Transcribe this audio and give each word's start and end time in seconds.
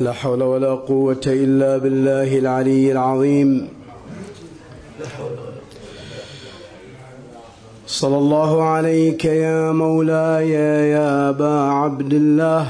لا 0.00 0.12
حول 0.12 0.42
ولا 0.42 0.74
قوة 0.74 1.20
إلا 1.26 1.78
بالله 1.78 2.38
العلي 2.38 2.92
العظيم. 2.92 3.68
صلى 7.86 8.18
الله 8.18 8.62
عليك 8.62 9.24
يا 9.24 9.72
مولاي 9.72 10.50
يا 10.90 11.28
أبا 11.28 11.60
عبد 11.60 12.12
الله. 12.12 12.66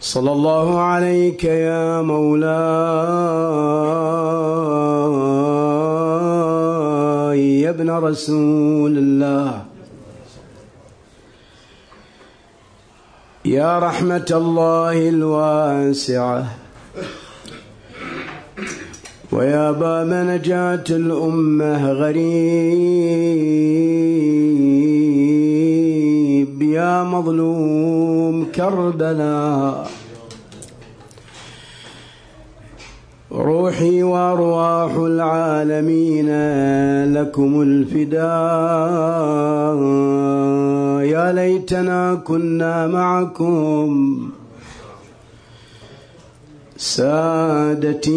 صلى 0.00 0.32
الله 0.32 0.80
عليك 0.80 1.44
يا 1.44 2.02
مولاي 2.02 2.50
يا 7.60 7.70
ابن 7.70 7.90
رسول 7.90 8.98
الله. 8.98 9.67
يا 13.48 13.78
رحمة 13.78 14.28
الله 14.30 15.08
الواسعة. 15.08 16.44
ويا 19.32 19.70
باب 19.70 20.10
نجاة 20.12 20.84
الأمة 20.90 21.92
غريب 21.92 22.18
يا 26.62 27.04
مظلوم 27.04 28.46
كربلاء. 28.54 29.90
روحي 33.32 34.02
وأرواح 34.02 34.94
العالمين 34.94 36.26
لكم 37.14 37.62
الفداء. 37.62 38.18
يا 41.04 41.32
ليتنا 41.32 42.14
كنا 42.14 42.86
معكم. 42.86 44.18
سادتي 46.76 48.14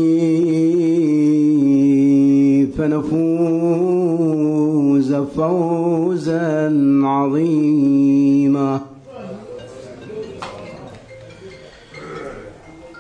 فنفوز 2.78 3.94
فوزا 5.14 6.74
عظيما. 7.04 8.91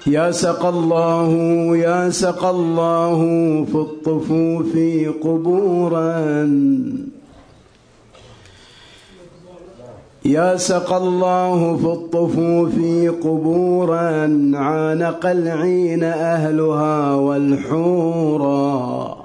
يا 0.08 0.32
سقى 0.32 0.70
الله 0.70 1.32
يا 1.78 2.10
سقى 2.10 2.50
الله 2.50 3.20
في 3.66 3.76
الطفوف 3.76 4.78
قبورا. 5.24 6.50
يا 10.26 10.58
سقى 10.58 10.98
الله 10.98 11.78
في 11.78 11.86
الطفوف 11.86 12.76
قبورا. 13.24 14.52
عانق 14.54 15.26
العين 15.26 16.04
أهلها 16.04 17.16
والحورا. 17.16 19.18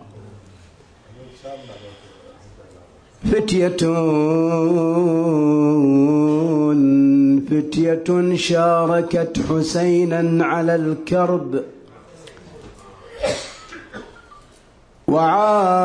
فتية 3.24 3.76
فتية 7.50 8.34
شاركت 8.36 9.38
حسينا 9.48 10.44
على 10.44 10.74
الكرب 10.74 11.62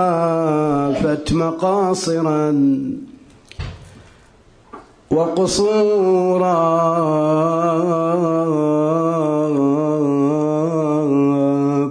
وعافت 0.02 1.34
مقاصرا 1.34 2.52
وقصورا 5.12 6.62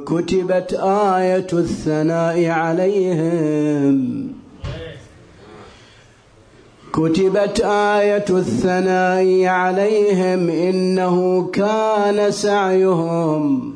كتبت 0.06 0.72
آية 0.82 1.46
الثناء 1.52 2.46
عليهم 2.48 4.29
كتبت 6.92 7.60
آية 7.64 8.24
الثناء 8.30 9.44
عليهم 9.44 10.50
إنه 10.50 11.46
كان 11.52 12.30
سعيهم 12.30 13.72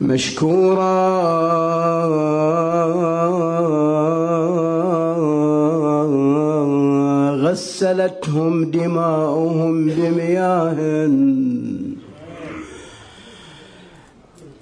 مشكورا. 0.00 1.30
غسلتهم 7.30 8.70
دماؤهم 8.70 9.86
بمياه. 9.86 11.10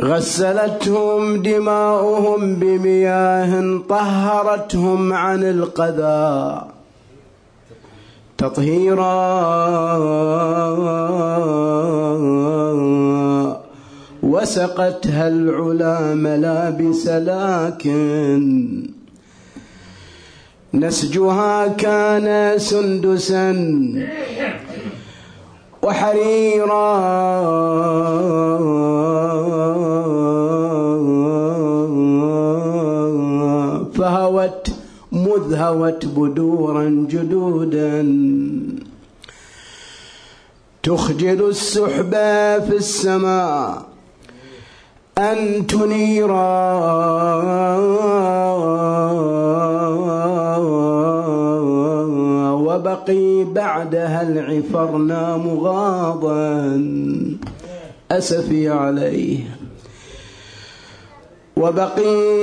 غسلتهم 0.03 1.43
دماؤهم 1.43 2.55
بمياه 2.55 3.81
طهرتهم 3.89 5.13
عن 5.13 5.43
القذى. 5.43 6.63
تطهيرا. 8.39 9.09
وسقتها 14.23 15.29
العلا 15.29 16.15
ملابس 16.15 17.09
لكن 17.09 18.83
نسجها 20.75 21.69
كان 21.69 22.59
سندسا 22.59 23.53
وحريرا. 25.83 26.89
هوت 35.59 36.07
بدورا 36.07 37.07
جدودا. 37.11 38.03
تخجل 40.83 41.49
السحب 41.49 42.11
في 42.67 42.77
السماء 42.77 43.83
أن 45.19 45.67
تنيرا 45.67 46.49
وبقي 52.53 53.45
بعدها 53.45 54.23
العفرنا 54.23 55.37
مغاضا 55.37 56.83
أسفي 58.11 58.69
عليه. 58.69 59.58
وبقي 61.59 62.39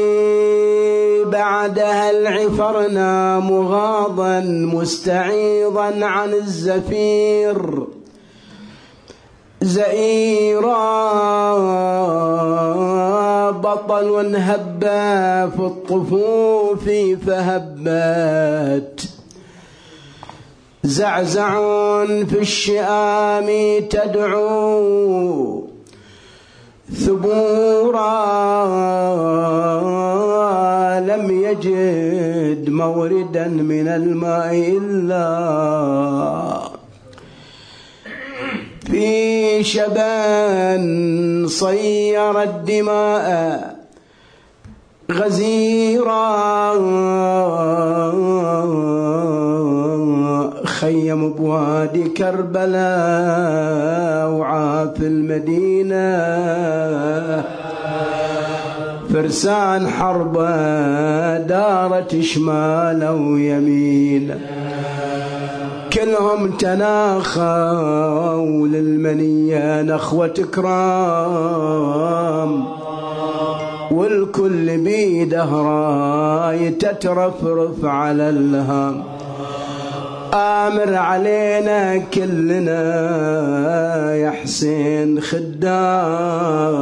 بعدها 1.26 2.12
العفرنا 2.12 3.40
مغاضا 3.40 4.40
مستعيضا 4.46 6.06
عن 6.06 6.34
الزفير. 6.34 7.88
زئيرا 9.62 10.72
بطل 13.52 14.36
هبا 14.36 15.50
في 15.50 15.59
الطفوف 15.59 16.90
فهبت. 17.28 19.09
زعزع 20.84 21.59
في 22.06 22.40
الشئام 22.40 23.80
تدعو. 23.90 25.65
ثبورا 26.94 28.16
لم 31.00 31.44
يجد 31.44 32.69
موردا 32.69 33.47
من 33.47 33.88
الماء 33.88 34.78
إلا 34.78 35.29
في 38.85 39.64
شبان 39.64 41.46
صير 41.47 42.41
الدماء 42.41 43.76
غزيرا. 45.11 46.76
خيم 50.66 51.34
بوادي 51.34 52.03
كربلاء 52.09 52.76
وعاف 54.29 55.02
المدينة. 55.02 56.06
فرسان 59.14 59.88
حربة 59.88 61.38
دارت 61.38 62.20
شمالا 62.22 63.09
ويمينا 63.12 64.38
كلهم 65.94 66.52
تناخوا 66.52 67.88
للمنية 68.67 69.82
نخوة 69.82 70.28
كرام. 70.56 71.85
والكل 73.91 74.78
بيده 74.78 75.46
راي 75.46 76.70
تترفرف 76.70 77.85
على 77.85 78.29
الهام. 78.29 79.03
آمر 80.35 80.96
علينا 80.96 81.97
كلنا 81.97 82.85
يا 84.16 84.32
حسين 84.32 85.22
خدام. 85.22 86.76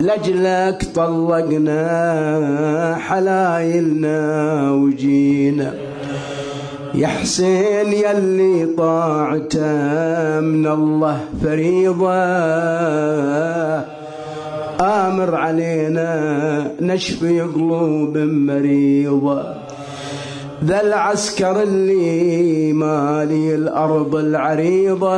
لجلك 0.00 0.86
طلقنا 0.94 1.84
حلايلنا 3.00 4.70
وجينا. 4.72 5.74
يا 6.94 7.06
حسين 7.06 7.92
يلي 7.92 8.66
طاعته 8.78 10.40
من 10.40 10.66
الله 10.66 11.20
فريضة. 11.42 12.14
آمر 14.80 15.34
علينا 15.34 16.70
نشفي 16.80 17.40
قلوب 17.40 18.18
مريضة. 18.18 19.63
ذا 20.64 20.80
العسكر 20.80 21.62
اللي 21.62 22.72
مالي 22.72 23.54
الأرض 23.54 24.16
العريضة. 24.16 25.16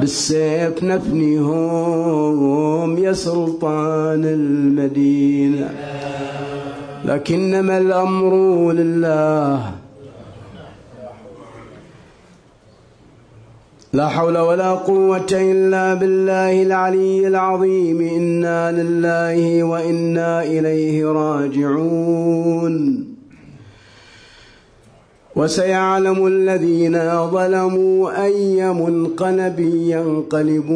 بالسيف 0.00 0.82
نفنيهم 0.82 2.18
يا 2.98 3.12
سلطان 3.12 4.24
المدينة. 4.24 5.70
لكنما 7.04 7.78
الأمر 7.78 8.32
لله 8.72 9.83
لا 13.94 14.08
حول 14.08 14.38
ولا 14.38 14.70
قوة 14.70 15.26
إلا 15.32 15.94
بالله 15.94 16.62
العلي 16.62 17.28
العظيم. 17.28 18.00
إنا 18.00 18.82
لله 18.82 19.62
وإنا 19.62 20.42
إليه 20.42 21.06
راجعون. 21.06 23.04
وسيعلم 25.36 26.26
الذين 26.26 26.98
ظلموا 27.30 28.24
أي 28.24 28.72
منقلب 28.72 29.60
ينقلبون. 29.60 30.74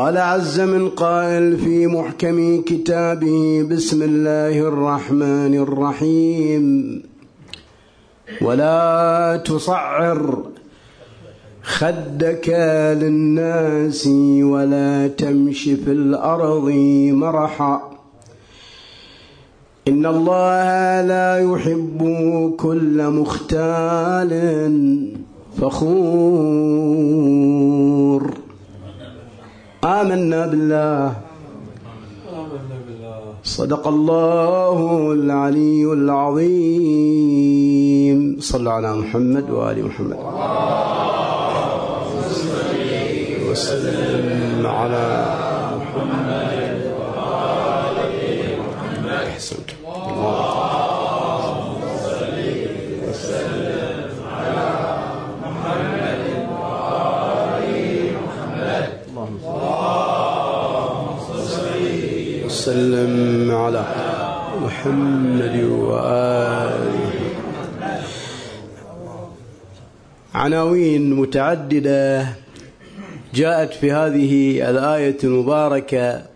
قال 0.00 0.16
عز 0.16 0.60
من 0.60 0.88
قائل 0.88 1.58
في 1.58 1.86
محكم 1.86 2.62
كتابه 2.62 3.66
بسم 3.70 4.02
الله 4.02 4.58
الرحمن 4.58 5.54
الرحيم. 5.54 7.02
ولا 8.42 9.42
تصعر 9.44 10.42
خدك 11.62 12.48
للناس 13.02 14.06
ولا 14.42 15.08
تمش 15.08 15.62
في 15.64 15.92
الأرض 15.92 16.70
مرحا. 17.12 17.90
إن 19.88 20.06
الله 20.06 21.02
لا 21.02 21.52
يحب 21.52 22.00
كل 22.56 23.10
مختال 23.10 24.32
فخور. 25.60 26.80
آمنا 29.84 30.46
بالله. 30.46 31.14
صدق 33.44 33.88
الله 33.88 35.12
العلي 35.12 35.92
العظيم. 35.92 36.58
صلى 38.40 38.70
على 38.70 38.94
محمد 38.94 39.50
وآل 39.50 39.84
محمد. 39.84 40.16
وسلم 43.50 44.66
على 44.66 45.19
وسلم 62.60 63.50
على 63.50 63.84
محمد 64.62 65.64
وآل 65.64 66.90
عناوين 70.34 71.14
متعددة 71.14 72.26
جاءت 73.34 73.72
في 73.74 73.92
هذه 73.92 74.32
الآية 74.70 75.16
المباركة 75.24 76.26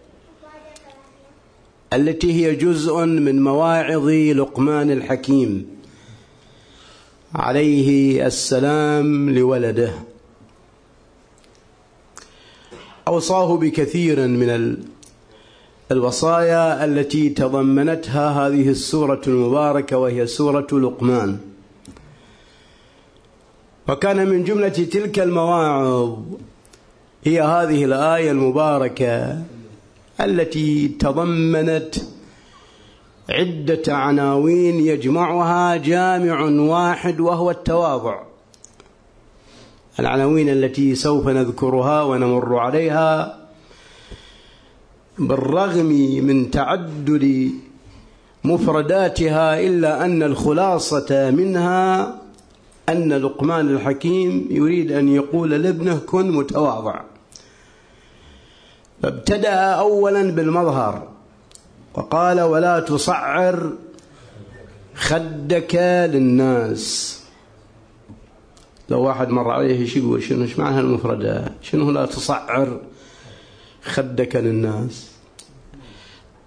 التي 1.93 2.33
هي 2.33 2.55
جزء 2.55 3.05
من 3.05 3.43
مواعظ 3.43 4.09
لقمان 4.09 4.91
الحكيم. 4.91 5.67
عليه 7.35 8.27
السلام 8.27 9.31
لولده. 9.31 9.93
أوصاه 13.09 13.57
بكثير 13.57 14.27
من 14.29 14.51
الوصايا 15.93 16.85
التي 16.85 17.29
تضمنتها 17.29 18.31
هذه 18.31 18.69
السورة 18.69 19.21
المباركة 19.27 19.99
وهي 19.99 20.27
سورة 20.27 20.67
لقمان. 20.73 21.39
وكان 23.89 24.29
من 24.29 24.45
جملة 24.45 24.69
تلك 24.69 25.19
المواعظ 25.19 26.19
هي 27.25 27.43
هذه 27.43 27.85
الآية 27.85 28.31
المباركة 28.31 29.43
التي 30.21 30.89
تضمنت 30.89 31.95
عدة 33.29 33.95
عناوين 33.95 34.81
يجمعها 34.81 35.77
جامع 35.77 36.43
واحد 36.45 37.21
وهو 37.21 37.51
التواضع. 37.51 38.23
العناوين 40.01 40.49
التي 40.49 40.95
سوف 40.95 41.29
نذكرها 41.29 42.03
ونمر 42.03 42.57
عليها 42.57 43.44
بالرغم 45.19 45.87
من 46.27 46.51
تعدد 46.51 47.51
مفرداتها 48.45 49.61
إلا 49.61 50.05
أن 50.05 50.23
الخلاصة 50.23 51.31
منها 51.31 52.15
أن 52.89 53.13
لقمان 53.13 53.69
الحكيم 53.69 54.47
يريد 54.51 54.93
أن 54.93 55.09
يقول 55.09 55.51
لابنه 55.51 55.99
كن 55.99 56.31
متواضع. 56.31 57.01
فابتدأ 59.03 59.55
أولا 59.55 60.31
بالمظهر 60.31 61.09
وقال 61.95 62.41
ولا 62.41 62.81
تصعر 62.81 63.73
خدك 64.95 65.75
للناس. 66.13 67.21
لو 68.89 69.03
واحد 69.03 69.29
مر 69.29 69.51
عليه 69.51 69.81
إيش 69.81 69.97
يقول 69.97 70.23
شنو 70.23 70.43
إيش 70.43 70.59
معنى 70.59 70.81
المفردة؟ 70.81 71.53
شنو 71.63 71.91
لا 71.91 72.07
تصعر؟ 72.07 72.81
خدك 73.85 74.37
للناس. 74.37 75.11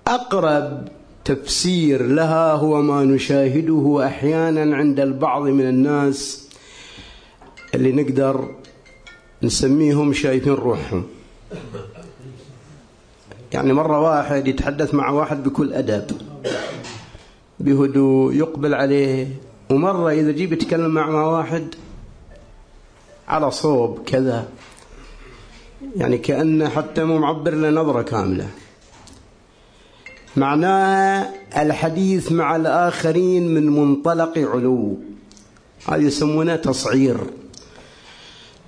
أقرب 0.07 0.87
تفسير 1.25 2.05
لها 2.07 2.51
هو 2.53 2.81
ما 2.81 3.03
نشاهده 3.03 4.05
أحيانا 4.05 4.75
عند 4.75 4.99
البعض 4.99 5.41
من 5.41 5.69
الناس 5.69 6.47
اللي 7.75 7.91
نقدر 7.91 8.55
نسميهم 9.43 10.13
شايفين 10.13 10.53
روحهم. 10.53 11.03
يعني 13.53 13.73
مرة 13.73 14.01
واحد 14.01 14.47
يتحدث 14.47 14.93
مع 14.93 15.09
واحد 15.09 15.43
بكل 15.43 15.73
أدب 15.73 16.11
بهدوء 17.59 18.33
يقبل 18.33 18.73
عليه 18.73 19.27
ومرة 19.71 20.11
إذا 20.11 20.31
جيب 20.31 20.53
يتكلم 20.53 20.93
مع 20.93 21.25
واحد 21.25 21.75
على 23.27 23.51
صوب 23.51 24.03
كذا 24.05 24.47
يعني 25.95 26.17
كأنه 26.17 26.69
حتى 26.69 27.03
مو 27.03 27.19
معبر 27.19 27.55
له 27.55 27.69
نظرة 27.69 28.01
كاملة. 28.01 28.47
معناها 30.35 31.33
الحديث 31.57 32.31
مع 32.31 32.55
الآخرين 32.55 33.53
من 33.53 33.69
منطلق 33.69 34.37
علو. 34.37 34.97
هذا 35.87 35.97
يسمونه 35.97 36.55
تصعير. 36.55 37.17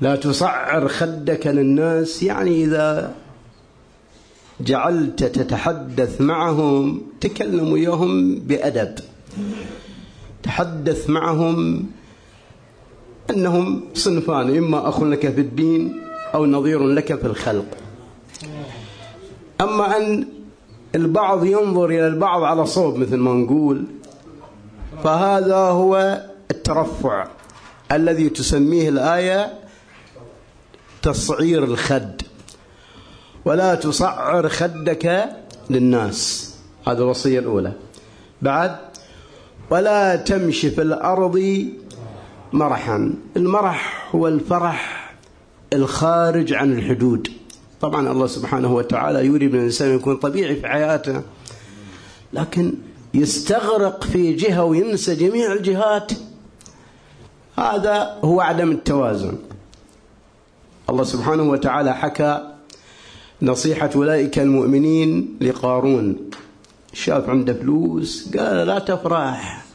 لا 0.02 0.16
تصعر 0.16 0.88
خدك 0.88 1.48
للناس. 1.48 2.24
يعني 2.24 2.64
إذا 2.64 3.16
جعلت 4.62 5.24
تتحدث 5.24 6.22
معهم 6.22 7.02
تكلم 7.22 7.72
وياهم 7.72 8.36
بأدب. 8.36 8.96
تحدث 10.44 11.10
معهم 11.10 11.86
أنهم 13.30 13.82
صنفان 13.94 14.58
إما 14.58 14.90
أخ 14.90 15.04
لك 15.04 15.34
في 15.34 15.42
الدين 15.42 16.02
أو 16.34 16.46
نظير 16.46 16.88
لك 16.88 17.20
في 17.20 17.28
الخلق. 17.28 17.66
أما 19.62 19.98
أن 19.98 20.28
البعض 20.96 21.46
ينظر 21.46 21.86
إلى 21.86 22.08
البعض 22.08 22.44
على 22.44 22.66
صوب 22.66 22.98
مثل 22.98 23.18
ما 23.18 23.34
نقول 23.34 23.86
فهذا 25.04 25.56
هو 25.56 26.24
الترفع 26.52 27.28
الذي 27.92 28.30
تسميه 28.30 28.90
الآية 28.90 29.54
تصعير 31.02 31.64
الخد. 31.64 32.22
ولا 33.46 33.76
تصعر 33.76 34.50
خدك 34.50 35.30
للناس. 35.70 36.50
هذه 36.88 36.98
الوصية 36.98 37.40
الأولى. 37.40 37.72
بعد 38.42 38.76
ولا 39.70 40.16
تمشي 40.16 40.70
في 40.72 40.82
الأرض 40.82 41.66
مرحا. 42.54 43.14
المرح 43.38 44.10
هو 44.16 44.28
الفرح 44.28 44.99
الخارج 45.74 46.54
عن 46.54 46.74
الحدود. 46.74 47.28
طبعا 47.82 48.12
الله 48.12 48.28
سبحانه 48.28 48.76
وتعالى 48.76 49.26
يريد 49.26 49.52
من 49.52 49.60
الإنسان 49.60 49.96
يكون 49.96 50.16
طبيعي 50.18 50.56
في 50.56 50.68
حياته 50.68 51.22
لكن 52.34 52.74
يستغرق 53.14 54.04
في 54.04 54.34
جهة 54.34 54.64
وينسى 54.64 55.16
جميع 55.16 55.54
الجهات. 55.54 56.12
هذا 57.58 58.18
هو 58.24 58.42
عدم 58.42 58.72
التوازن. 58.72 59.38
الله 60.90 61.04
سبحانه 61.04 61.44
وتعالى 61.44 61.96
حكى 61.96 62.54
نصيحة 63.42 63.90
أولئك 63.96 64.40
المؤمنين 64.40 65.38
لقارون. 65.42 66.30
شاف 66.94 67.30
عنده 67.30 67.54
فلوس 67.54 68.38
قال 68.38 68.68
لا 68.68 68.80
تفرح 68.80 69.66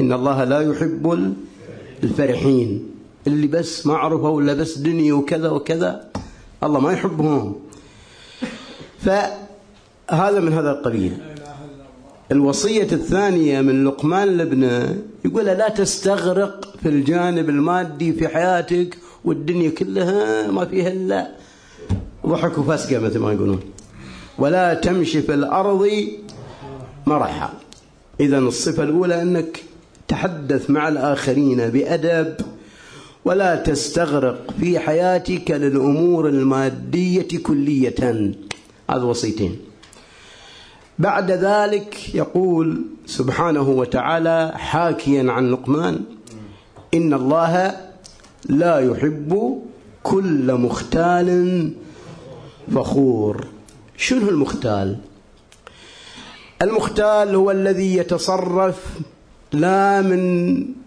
إن 0.00 0.12
الله 0.12 0.44
لا 0.44 0.60
يحب 0.60 1.34
الفرحين. 2.02 2.90
اللي 3.26 3.46
بس 3.46 3.86
معرفة 3.86 4.28
ولا 4.28 4.54
بس 4.54 4.78
دنيا 4.78 5.12
وكذا 5.12 5.48
وكذا 5.50 6.10
الله 6.62 6.80
ما 6.80 6.92
يحبهم. 6.92 7.56
فهذا 8.98 10.40
من 10.40 10.52
هذا 10.52 10.70
القبيل. 10.70 11.18
الوصية 12.32 12.88
الثانية 12.92 13.60
من 13.60 13.84
لقمان 13.84 14.28
لابنه 14.28 14.98
يقول 15.24 15.44
لا 15.44 15.68
تستغرق 15.68 16.74
في 16.82 16.88
الجانب 16.88 17.48
المادي 17.48 18.12
في 18.12 18.28
حياتك 18.28 18.98
والدنيا 19.24 19.70
كلها 19.70 20.50
ما 20.50 20.64
فيها 20.64 20.88
إلا 20.88 21.30
ضحك 22.26 22.58
وفسقة 22.58 22.98
مثل 22.98 23.18
ما 23.18 23.32
يقولون. 23.32 23.60
ولا 24.38 24.74
تمشي 24.74 25.22
في 25.22 25.34
الأرض 25.34 25.88
مرحا. 27.06 27.52
إذا 28.20 28.38
الصفة 28.38 28.82
الأولى 28.82 29.22
أنك 29.22 29.62
تحدث 30.08 30.70
مع 30.70 30.88
الآخرين 30.88 31.68
بأدب 31.68 32.34
ولا 33.24 33.54
تستغرق 33.56 34.54
في 34.60 34.78
حياتك 34.78 35.50
للأمور 35.50 36.28
المادية 36.28 37.38
كلية. 37.42 38.32
هذا 38.90 39.02
وصيتين. 39.02 39.58
بعد 40.98 41.30
ذلك 41.30 42.14
يقول 42.14 42.82
سبحانه 43.06 43.68
وتعالى 43.68 44.52
حاكيا 44.54 45.32
عن 45.32 45.50
لقمان 45.50 46.00
إن 46.94 47.14
الله 47.14 47.76
لا 48.48 48.78
يحب 48.78 49.62
كل 50.02 50.54
مختال 50.54 51.70
فخور. 52.74 53.46
شنو 53.96 54.28
المختال؟ 54.28 54.96
المختال 56.62 57.34
هو 57.34 57.50
الذي 57.50 57.96
يتصرف 57.96 58.98
لا 59.52 60.02
من 60.02 60.79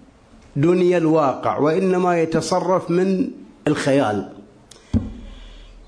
دنيا 0.55 0.97
الواقع 0.97 1.57
وإنما 1.57 2.21
يتصرف 2.21 2.91
من 2.91 3.29
الخيال. 3.67 4.29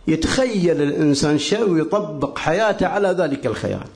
يتخيل 0.08 0.82
الإنسان 0.82 1.38
شيء 1.38 1.70
ويطبق 1.70 2.38
حياته 2.38 2.88
على 2.88 3.08
ذلك 3.08 3.46
الخيال. 3.46 3.88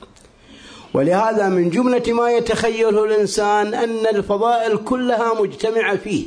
ولهذا 0.94 1.48
من 1.48 1.70
جملة 1.70 2.12
ما 2.12 2.30
يتخيله 2.30 3.04
الإنسان 3.04 3.74
أن 3.74 4.06
الفضائل 4.16 4.76
كلها 4.76 5.42
مجتمعة 5.42 5.96
فيه 5.96 6.24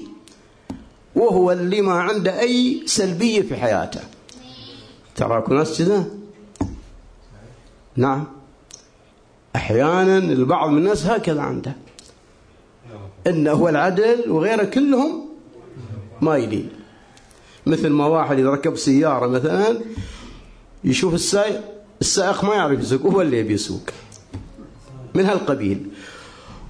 وهو 1.15 1.51
اللي 1.51 1.81
ما 1.81 1.93
عنده 1.93 2.39
أي 2.39 2.81
سلبية 2.85 3.41
في 3.41 3.55
حياته. 3.55 3.99
تراكم 5.15 5.53
ناس 5.53 5.77
كذا 5.77 6.05
نعم. 7.95 8.23
أحيانا 9.55 10.17
البعض 10.17 10.69
من 10.69 10.77
الناس 10.77 11.05
هكذا 11.05 11.41
عنده. 11.41 11.75
إنه 13.27 13.51
هو 13.51 13.69
العدل 13.69 14.23
وغيره 14.27 14.63
كلهم 14.63 15.29
مايلين. 16.21 16.69
مثل 17.65 17.89
ما 17.89 18.05
واحد 18.05 18.39
إذا 18.39 18.49
ركب 18.49 18.75
سيارة 18.75 19.27
مثلا 19.27 19.79
يشوف 20.83 21.13
السائق 21.13 21.61
السائق 22.01 22.43
ما 22.43 22.55
يعرف 22.55 22.79
يسوق 22.79 23.01
هو 23.01 23.21
اللي 23.21 23.39
يبي 23.39 23.53
يسوق 23.53 23.81
من 25.13 25.25
هالقبيل. 25.25 25.87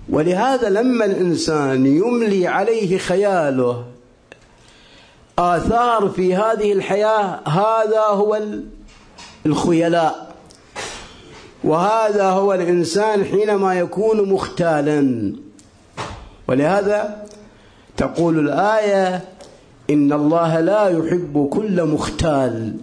ولهذا 0.10 0.69
لما 0.69 1.05
الإنسان 1.05 1.86
يملي 1.86 2.48
عليه 2.48 2.98
خياله 2.98 3.86
آثار 5.39 6.10
في 6.10 6.36
هذه 6.36 6.74
الحياة 6.74 7.50
هذا 7.50 8.01
هو 8.01 8.41
الخيلاء. 9.45 10.36
وهذا 11.63 12.29
هو 12.29 12.53
الإنسان 12.53 13.25
حينما 13.25 13.79
يكون 13.79 14.29
مختالا. 14.29 15.33
ولهذا 16.48 17.26
تقول 17.98 18.40
الآية 18.40 19.22
إن 19.90 20.14
الله 20.14 20.60
لا 20.60 20.88
يحب 20.88 21.50
كل 21.52 21.84
مختال. 21.84 22.76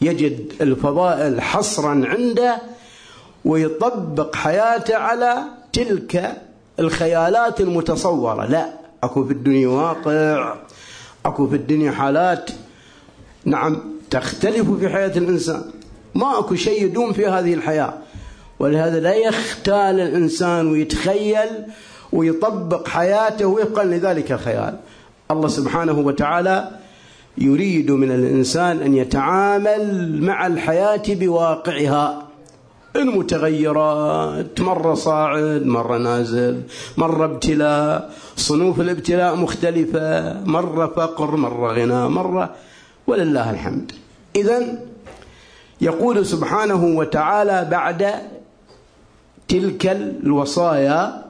يجد 0.00 0.52
الفضائل 0.60 1.40
حصرا 1.40 2.02
عنده 2.06 2.58
ويطبق 3.44 4.34
حياته 4.34 4.96
على 4.96 5.36
تلك 5.72 6.42
الخيالات 6.80 7.60
المتصورة. 7.60 8.46
لا 8.46 8.68
أكو 9.02 9.24
في 9.24 9.32
الدنيا 9.32 9.68
واقع 9.68 10.54
أكو 11.26 11.48
في 11.48 11.56
الدنيا 11.56 11.90
حالات. 11.90 12.50
نعم 13.44 13.82
تختلف 14.10 14.70
في 14.70 14.88
حياة 14.88 15.18
الإنسان. 15.18 15.62
ما 16.14 16.38
أكو 16.38 16.54
شيء 16.54 16.84
يدوم 16.84 17.12
في 17.12 17.26
هذه 17.26 17.54
الحياة. 17.54 17.94
ولهذا 18.58 19.00
لا 19.00 19.14
يختال 19.14 20.00
الإنسان 20.00 20.72
ويتخيل 20.72 21.48
ويطبق 22.14 22.88
حياته 22.88 23.46
وفقا 23.46 23.84
لذلك 23.84 24.32
الخيال. 24.32 24.74
الله 25.30 25.48
سبحانه 25.48 25.98
وتعالى 25.98 26.70
يريد 27.38 27.90
من 27.90 28.10
الإنسان 28.10 28.78
أن 28.78 28.94
يتعامل 28.94 30.22
مع 30.22 30.46
الحياة 30.46 31.02
بواقعها. 31.08 32.22
المتغيرات 32.96 34.60
مرة 34.60 34.94
صاعد 34.94 35.66
مرة 35.66 35.98
نازل 35.98 36.62
مرة 36.96 37.24
ابتلاء 37.24 38.10
صنوف 38.36 38.80
الابتلاء 38.80 39.36
مختلفة 39.36 40.40
مرة 40.44 40.86
فقر 40.86 41.36
مرة 41.36 41.72
غنى 41.72 42.08
مرة 42.08 42.50
ولله 43.06 43.50
الحمد. 43.50 43.92
إذا 44.36 44.62
يقول 45.80 46.26
سبحانه 46.26 46.84
وتعالى 46.84 47.68
بعد 47.70 48.10
تلك 49.48 49.86
الوصايا 50.22 51.23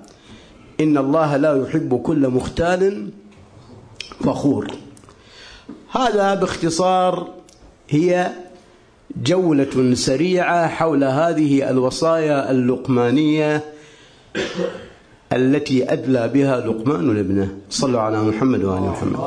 إن 0.81 0.99
الله 0.99 1.37
لا 1.37 1.63
يحب 1.63 2.03
كل 2.03 2.29
مختال 2.29 3.11
فخور. 4.25 4.67
هذا 5.91 6.35
باختصار 6.35 7.29
هي 7.89 8.31
جولة 9.23 9.95
سريعة 9.95 10.69
حول 10.69 11.05
هذه 11.05 11.71
الوصايا 11.71 12.51
اللقمانية 12.51 13.65
التي 15.33 15.93
أدلى 15.93 16.29
بها 16.29 16.61
لقمان 16.61 17.15
لابنه 17.15 17.49
صلوا 17.71 18.01
على 18.01 18.23
محمد 18.23 18.65
وآل 18.65 18.83
محمد. 18.83 19.19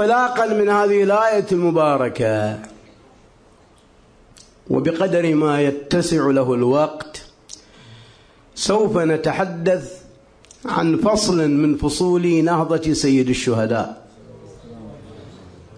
انطلاقا 0.00 0.46
من 0.46 0.68
هذه 0.68 1.02
الآية 1.02 1.46
المباركة. 1.52 2.58
وبقدر 4.70 5.34
ما 5.34 5.60
يتسع 5.60 6.26
له 6.26 6.54
الوقت 6.54 7.22
سوف 8.54 8.98
نتحدث 8.98 9.92
عن 10.66 10.96
فصل 10.96 11.50
من 11.50 11.76
فصول 11.76 12.44
نهضة 12.44 12.92
سيد 12.92 13.28
الشهداء. 13.28 14.06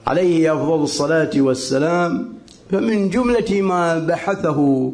عليه 0.07 0.55
أفضل 0.55 0.83
الصلاة 0.83 1.31
والسلام. 1.37 2.35
فمن 2.71 3.11
جملة 3.11 3.63
ما 3.63 3.99
بحثه 3.99 4.93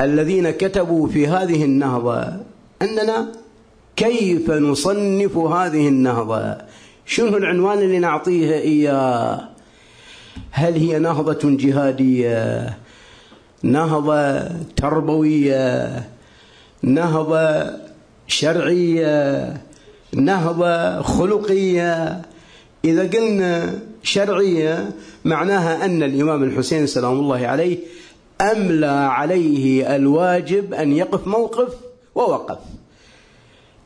الذين 0.00 0.50
كتبوا 0.50 1.08
في 1.08 1.26
هذه 1.26 1.64
النهضة 1.64 2.26
أننا 2.82 3.32
كيف 3.96 4.50
نصنف 4.50 5.36
هذه 5.36 5.88
النهضة؟ 5.88 6.73
شنو 7.06 7.36
العنوان 7.36 7.78
اللي 7.78 7.98
نعطيها 7.98 8.54
إياه؟ 8.54 9.48
هل 10.50 10.74
هي 10.74 10.98
نهضة 10.98 11.56
جهادية؟ 11.56 12.78
نهضة 13.62 14.48
تربوية؟ 14.76 16.04
نهضة 16.82 17.70
شرعية؟ 18.26 19.56
نهضة 20.14 21.02
خلقية؟ 21.02 22.22
إذا 22.84 23.10
قلنا 23.10 23.78
شرعية 24.02 24.90
معناها 25.24 25.84
أن 25.84 26.02
الإمام 26.02 26.42
الحسين 26.42 26.86
سلام 26.86 27.12
الله 27.12 27.46
عليه 27.46 27.78
أملى 28.40 28.86
عليه 28.86 29.96
الواجب 29.96 30.74
أن 30.74 30.92
يقف 30.92 31.26
موقف 31.26 31.74
ووقف. 32.14 32.58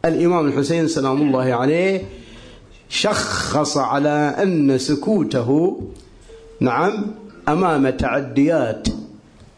الإمام 0.04 0.46
الحسين 0.46 0.88
سلام 0.88 1.22
الله 1.22 1.54
عليه 1.54 2.02
شخص 2.88 3.76
على 3.76 4.34
أن 4.42 4.78
سكوته 4.78 5.80
نعم 6.60 7.06
أمام 7.48 7.90
تعديات 7.90 8.88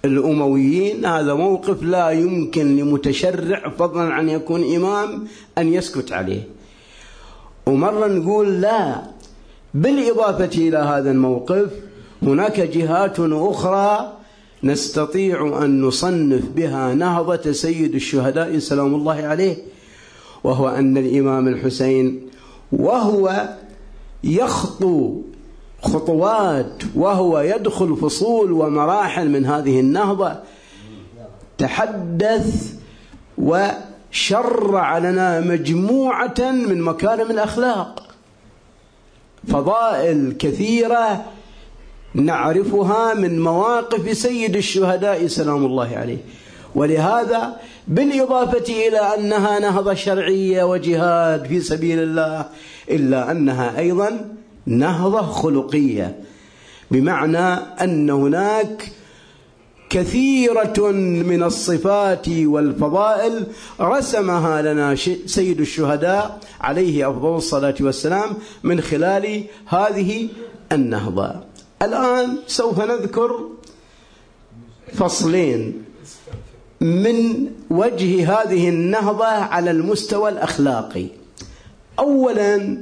الأمويين. 0.05 1.07
هذا 1.07 1.35
موقف 1.35 1.83
لا 1.83 2.11
يمكن 2.11 2.77
لمتشرع 2.77 3.69
فضلا 3.79 4.15
عن 4.15 4.29
يكون 4.29 4.75
إمام 4.75 5.27
أن 5.59 5.73
يسكت 5.73 6.13
عليه. 6.13 6.43
ومرة 7.67 8.07
نقول 8.07 8.61
لا 8.61 9.03
بالإضافة 9.75 10.51
إلى 10.69 10.79
هذا 10.79 11.11
الموقف 11.11 11.71
هناك 12.23 12.61
جهات 12.61 13.17
أخرى 13.21 14.13
نستطيع 14.65 15.65
أن 15.65 15.83
نصنف 15.83 16.49
بها 16.57 16.95
نهضة 16.95 17.53
سيد 17.53 17.95
الشهداء 17.95 18.59
سلام 18.59 18.95
الله 18.95 19.15
عليه 19.15 19.57
وهو 20.45 20.69
أن 20.69 20.97
الإمام 20.97 21.49
الحسين 21.49 22.30
وهو 22.73 23.49
يخطو 24.25 25.23
خطوات 25.83 26.83
وهو 26.95 27.41
يدخل 27.41 27.97
فصول 27.97 28.53
ومراحل 28.53 29.29
من 29.31 29.47
هذه 29.47 29.81
النهضة. 29.81 30.37
تحدث 31.59 32.75
وشرع 33.39 34.99
لنا 34.99 35.41
مجموعة 35.41 36.41
من 36.41 36.83
مكارم 36.83 37.31
الأخلاق. 37.31 38.07
فضائل 39.49 40.37
كثيرة 40.39 41.25
نعرفها 42.15 43.15
من 43.15 43.41
مواقف 43.41 44.17
سيد 44.17 44.57
الشهداء 44.57 45.27
سلام 45.27 45.65
الله 45.65 45.97
عليه. 45.97 46.19
ولهذا 46.75 47.57
بالإضافة 47.91 48.89
إلى 48.89 48.99
أنها 48.99 49.59
نهضة 49.59 49.95
شرعية 49.95 50.65
وجهاد 50.65 51.47
في 51.47 51.61
سبيل 51.61 51.99
الله 51.99 52.47
إلا 52.91 53.31
أنها 53.31 53.79
أيضا 53.79 54.35
نهضة 54.67 55.23
خلقية. 55.23 56.21
بمعنى 56.91 57.55
أن 57.81 58.11
هناك 58.11 58.93
كثيرة 59.91 60.91
من 61.27 61.43
الصفات 61.43 62.29
والفضائل 62.29 63.47
رسمها 63.81 64.63
لنا 64.63 64.95
سيد 65.27 65.61
الشهداء 65.61 66.41
عليه 66.61 67.11
أفضل 67.11 67.37
الصلاة 67.37 67.75
والسلام 67.81 68.31
من 68.63 68.81
خلال 68.81 69.45
هذه 69.67 70.29
النهضة. 70.73 71.35
الآن 71.83 72.37
سوف 72.47 72.81
نذكر 72.81 73.49
فصلين. 74.95 75.90
من 76.81 77.47
وجه 77.71 78.33
هذه 78.33 78.69
النهضة 78.69 79.27
على 79.27 79.71
المستوى 79.71 80.31
الأخلاقي 80.31 81.07
أولا 81.99 82.79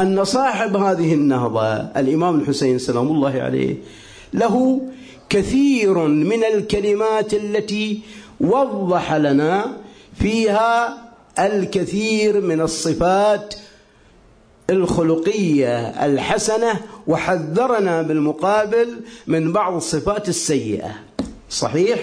أن 0.00 0.24
صاحب 0.24 0.76
هذه 0.76 1.14
النهضة 1.14 1.74
الإمام 1.76 2.40
الحسين 2.40 2.78
سلام 2.78 3.08
الله 3.08 3.42
عليه 3.42 3.76
له 4.34 4.80
كثير 5.28 5.98
من 5.98 6.44
الكلمات 6.44 7.34
التي 7.34 8.00
وضح 8.40 9.14
لنا 9.14 9.76
فيها 10.14 10.98
الكثير 11.38 12.40
من 12.40 12.60
الصفات 12.60 13.54
الخلقية 14.70 15.78
الحسنة 16.06 16.80
وحذرنا 17.06 18.02
بالمقابل 18.02 19.00
من 19.26 19.52
بعض 19.52 19.74
الصفات 19.74 20.28
السيئة 20.28 20.90
صحيح؟ 21.50 21.98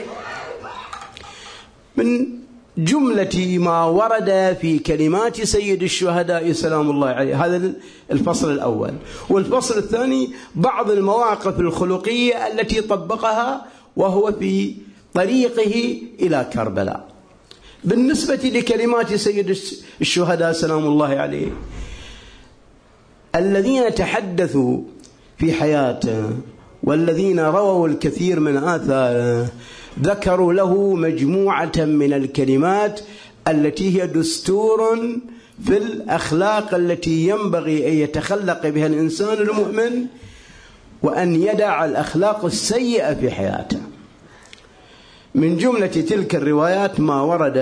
من 2.00 2.28
جملة 2.78 3.58
ما 3.60 3.86
ورد 3.86 4.58
في 4.62 4.80
كلمات 4.80 5.42
سيد 5.42 5.84
الشهداء 5.84 6.52
سلام 6.52 6.90
الله 6.90 7.08
عليه. 7.08 7.46
هذا 7.46 7.74
الفصل 8.12 8.52
الأول. 8.52 8.94
والفصل 9.30 9.78
الثاني 9.78 10.30
بعض 10.56 10.92
المواقف 10.92 11.60
الخلقية 11.60 12.48
التي 12.48 12.82
طبقها 12.82 13.66
وهو 13.96 14.32
في 14.40 14.76
طريقه 15.14 16.02
إلى 16.20 16.50
كربلاء. 16.54 17.08
بالنسبة 17.84 18.36
لكلمات 18.36 19.14
سيد 19.14 19.58
الشهداء 20.02 20.52
سلام 20.52 20.86
الله 20.86 21.08
عليه 21.08 21.48
الذين 23.36 23.96
تحدثوا 23.96 24.82
في 25.38 25.54
حياته 25.54 26.30
والذين 26.84 27.40
رووا 27.40 27.88
الكثير 27.88 28.40
من 28.40 28.58
آثاره 28.58 29.48
ذكروا 30.04 30.54
له 30.54 30.96
مجموعة 30.96 31.72
من 31.78 32.14
الكلمات 32.14 33.00
التي 33.48 34.02
هي 34.02 34.08
دستور 34.08 34.98
في 35.66 35.78
الأخلاق 35.78 36.74
التي 36.74 37.28
ينبغي 37.28 37.88
أن 37.88 37.94
يتخلق 37.94 38.68
بها 38.68 38.88
الإنسان 38.88 39.38
المؤمن 39.38 40.06
وأن 41.04 41.36
يدع 41.36 41.86
الأخلاق 41.86 42.46
السيئة 42.46 43.14
في 43.14 43.32
حياته. 43.32 43.80
من 45.36 45.58
جملة 45.58 45.88
تلك 45.88 46.36
الروايات 46.36 47.00
ما 47.00 47.22
ورد 47.22 47.58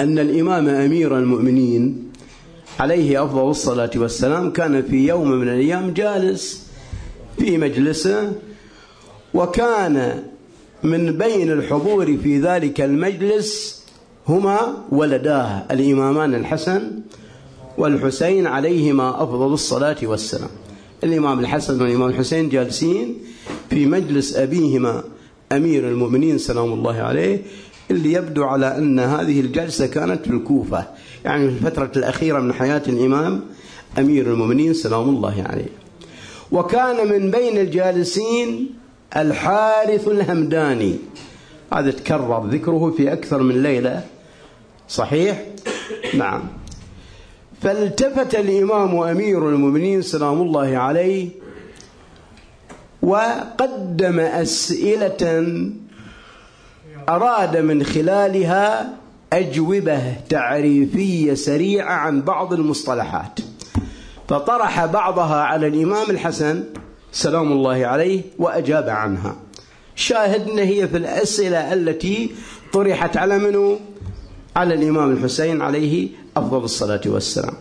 أن 0.00 0.18
الإمام 0.18 0.68
أمير 0.68 1.18
المؤمنين 1.18 2.12
عليه 2.80 3.24
أفضل 3.24 3.50
الصلاة 3.50 3.90
والسلام 3.96 4.52
كان 4.52 4.82
في 4.82 5.08
يوم 5.08 5.30
من 5.30 5.48
الأيام 5.48 5.92
جالس 5.92 6.66
في 7.38 7.58
مجلسه 7.58 8.32
وكان 9.34 10.22
من 10.84 11.18
بين 11.18 11.52
الحضور 11.52 12.16
في 12.16 12.40
ذلك 12.40 12.80
المجلس 12.80 13.82
هما 14.28 14.76
ولداه 14.92 15.64
الإمامان 15.70 16.34
الحسن 16.34 16.90
والحسين 17.78 18.46
عليهما 18.46 19.22
أفضل 19.22 19.52
الصلاة 19.52 19.96
والسلام. 20.02 20.48
الإمام 21.04 21.40
الحسن 21.40 21.82
والإمام 21.82 22.08
الحسين 22.08 22.48
جالسين 22.48 23.18
في 23.70 23.86
مجلس 23.86 24.36
أبيهما 24.36 25.04
أمير 25.52 25.88
المؤمنين 25.88 26.38
سلام 26.38 26.72
الله 26.72 26.94
عليه 26.96 27.42
اللي 27.90 28.12
يبدو 28.12 28.44
على 28.44 28.78
أن 28.78 28.98
هذه 28.98 29.40
الجلسة 29.40 29.86
كانت 29.86 30.24
في 30.26 30.30
الكوفة 30.30 30.86
يعني 31.24 31.50
في 31.50 31.54
الفترة 31.66 31.90
الأخيرة 31.96 32.40
من 32.40 32.52
حياة 32.52 32.82
الإمام 32.88 33.40
أمير 33.98 34.26
المؤمنين 34.26 34.74
سلام 34.74 35.08
الله 35.08 35.44
عليه. 35.48 35.68
وكان 36.52 37.08
من 37.08 37.30
بين 37.30 37.58
الجالسين 37.58 38.70
الحارث 39.16 40.08
الهمداني. 40.08 40.96
هذا 41.72 41.90
تكرر 41.90 42.46
ذكره 42.46 42.90
في 42.96 43.12
أكثر 43.12 43.42
من 43.42 43.62
ليلة. 43.62 44.04
صحيح؟ 44.88 45.42
نعم. 46.14 46.42
فالتفت 47.62 48.34
الإمام 48.34 48.98
أمير 48.98 49.48
المؤمنين 49.48 50.02
سلام 50.02 50.42
الله 50.42 50.78
عليه 50.78 51.28
وقدم 53.02 54.20
أسئلة 54.20 55.42
أراد 57.08 57.56
من 57.56 57.84
خلالها 57.84 58.92
أجوبة 59.32 60.14
تعريفية 60.28 61.34
سريعة 61.34 61.92
عن 61.92 62.22
بعض 62.22 62.52
المصطلحات. 62.52 63.38
فطرح 64.28 64.86
بعضها 64.86 65.42
على 65.42 65.66
الإمام 65.66 66.10
الحسن. 66.10 66.64
سلام 67.12 67.52
الله 67.52 67.86
عليه 67.86 68.22
وأجاب 68.38 68.88
عنها. 68.88 69.36
شاهدنا 69.96 70.62
هي 70.62 70.88
في 70.88 70.96
الأسئلة 70.96 71.72
التي 71.72 72.30
طرحت 72.72 73.16
على 73.16 73.38
منه 73.38 73.80
على 74.56 74.74
الإمام 74.74 75.10
الحسين 75.10 75.62
عليه 75.62 76.08
أفضل 76.36 76.64
الصلاة 76.64 77.00
والسلام. 77.06 77.54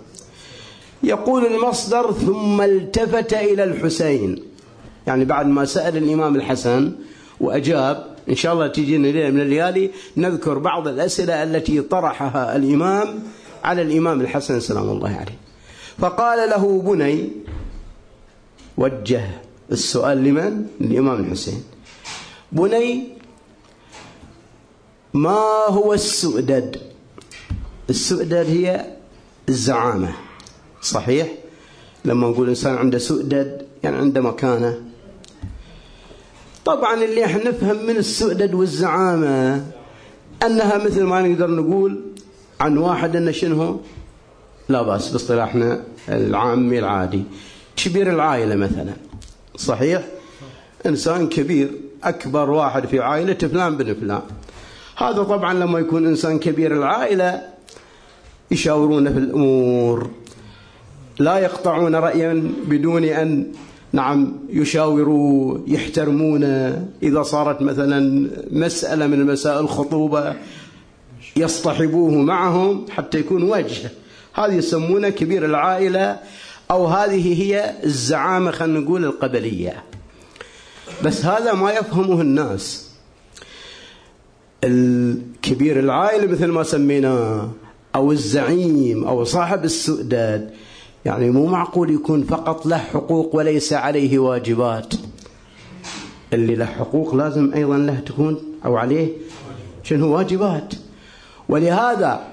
يقول 1.03 1.45
المصدر 1.45 2.11
ثم 2.11 2.61
التفت 2.61 3.33
إلى 3.33 3.63
الحسين. 3.63 4.43
يعني 5.07 5.25
بعد 5.25 5.47
ما 5.47 5.65
سأل 5.65 5.97
الإمام 5.97 6.35
الحسن 6.35 6.91
وأجاب 7.39 8.15
إن 8.29 8.35
شاء 8.35 8.53
الله 8.53 8.67
تجينا 8.67 9.07
ليلة 9.07 9.29
من 9.29 9.41
الليالي 9.41 9.91
نذكر 10.17 10.57
بعض 10.57 10.87
الأسئلة 10.87 11.43
التي 11.43 11.81
طرحها 11.81 12.55
الإمام 12.55 13.07
على 13.63 13.81
الإمام 13.81 14.21
الحسن 14.21 14.59
سلام 14.59 14.89
الله 14.89 15.09
عليه. 15.09 15.37
فقال 15.99 16.49
له 16.49 16.81
بني 16.81 17.29
وجه 18.81 19.21
السؤال 19.71 20.17
لمن؟ 20.23 20.65
للإمام 20.81 21.19
الحسين. 21.19 21.63
بني 22.51 23.07
ما 25.13 25.43
هو 25.67 25.93
السؤدد؟ 25.93 26.77
السؤدد 27.89 28.45
هي 28.49 28.85
الزعامة. 29.49 30.11
صحيح؟ 30.81 31.27
لما 32.05 32.27
نقول 32.27 32.49
إنسان 32.49 32.75
عنده 32.75 32.97
سؤدد 32.97 33.67
يعني 33.83 33.97
عنده 33.97 34.21
مكانة. 34.21 34.81
طبعا 36.65 36.93
اللي 37.03 37.25
إحنا 37.25 37.49
نفهم 37.49 37.85
من 37.85 37.97
السؤدد 37.97 38.53
والزعامة 38.53 39.65
أنها 40.45 40.77
مثل 40.77 41.03
ما 41.03 41.21
نقدر 41.21 41.49
نقول 41.49 42.01
عن 42.59 42.77
واحد 42.77 43.15
أنه 43.15 43.31
شنو؟ 43.31 43.81
لا 44.69 44.81
بأس 44.81 45.09
باصطلاحنا 45.09 45.83
العامي 46.09 46.79
العادي. 46.79 47.23
كبير 47.85 48.09
العائلة 48.09 48.55
مثلا. 48.55 48.93
صحيح؟ 49.55 50.01
إنسان 50.85 51.29
كبير 51.29 51.71
أكبر 52.03 52.49
واحد 52.49 52.85
في 52.85 52.99
عائلة 52.99 53.33
فلان 53.33 53.77
بن 53.77 53.93
فلان. 53.93 54.21
هذا 54.97 55.23
طبعا 55.23 55.53
لما 55.53 55.79
يكون 55.79 56.07
إنسان 56.07 56.39
كبير 56.39 56.77
العائلة 56.77 57.41
يشاورونه 58.51 59.11
في 59.11 59.17
الأمور. 59.17 60.09
لا 61.19 61.37
يقطعون 61.37 61.95
رأيا 61.95 62.51
بدون 62.65 63.03
أن 63.03 63.47
نعم 63.93 64.33
يشاوروا 64.49 65.57
يحترمونه 65.67 66.87
إذا 67.03 67.23
صارت 67.23 67.61
مثلا 67.61 68.29
مسألة 68.51 69.07
من 69.07 69.25
مسائل 69.25 69.59
الخطوبة 69.59 70.35
يصطحبوه 71.35 72.11
معهم 72.11 72.85
حتى 72.89 73.19
يكون 73.19 73.43
وجه. 73.43 73.91
هذه 74.33 74.53
يسمونه 74.53 75.09
كبير 75.09 75.45
العائلة. 75.45 76.19
أو 76.71 76.87
هذه 76.87 77.43
هي 77.43 77.75
الزعامة 77.83 78.51
خلينا 78.51 78.79
نقول 78.79 79.05
القبلية. 79.05 79.83
بس 81.03 81.25
هذا 81.25 81.53
ما 81.53 81.71
يفهمه 81.71 82.21
الناس. 82.21 82.89
الكبير 84.63 85.79
العائلة 85.79 86.27
مثل 86.31 86.47
ما 86.47 86.63
سميناه 86.63 87.49
أو 87.95 88.11
الزعيم 88.11 89.03
أو 89.03 89.23
صاحب 89.23 89.65
السؤداد 89.65 90.49
يعني 91.05 91.29
مو 91.29 91.45
معقول 91.45 91.89
يكون 91.91 92.23
فقط 92.23 92.65
له 92.65 92.77
حقوق 92.77 93.35
وليس 93.35 93.73
عليه 93.73 94.19
واجبات. 94.19 94.93
اللي 96.33 96.55
له 96.55 96.65
حقوق 96.65 97.15
لازم 97.15 97.53
أيضا 97.53 97.77
له 97.77 97.99
تكون 97.99 98.43
أو 98.65 98.77
عليه 98.77 99.09
شنو؟ 99.83 100.15
واجبات. 100.15 100.73
ولهذا 101.49 102.30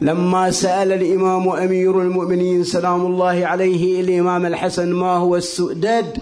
لما 0.00 0.50
سأل 0.50 0.92
الإمام 0.92 1.48
أمير 1.48 2.02
المؤمنين 2.02 2.64
سلام 2.64 3.06
الله 3.06 3.46
عليه 3.46 4.00
الإمام 4.00 4.46
الحسن 4.46 4.92
ما 4.92 5.16
هو 5.16 5.36
السؤدد؟ 5.36 6.18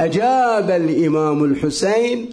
أجاب 0.00 0.70
الإمام 0.70 1.44
الحسين 1.44 2.30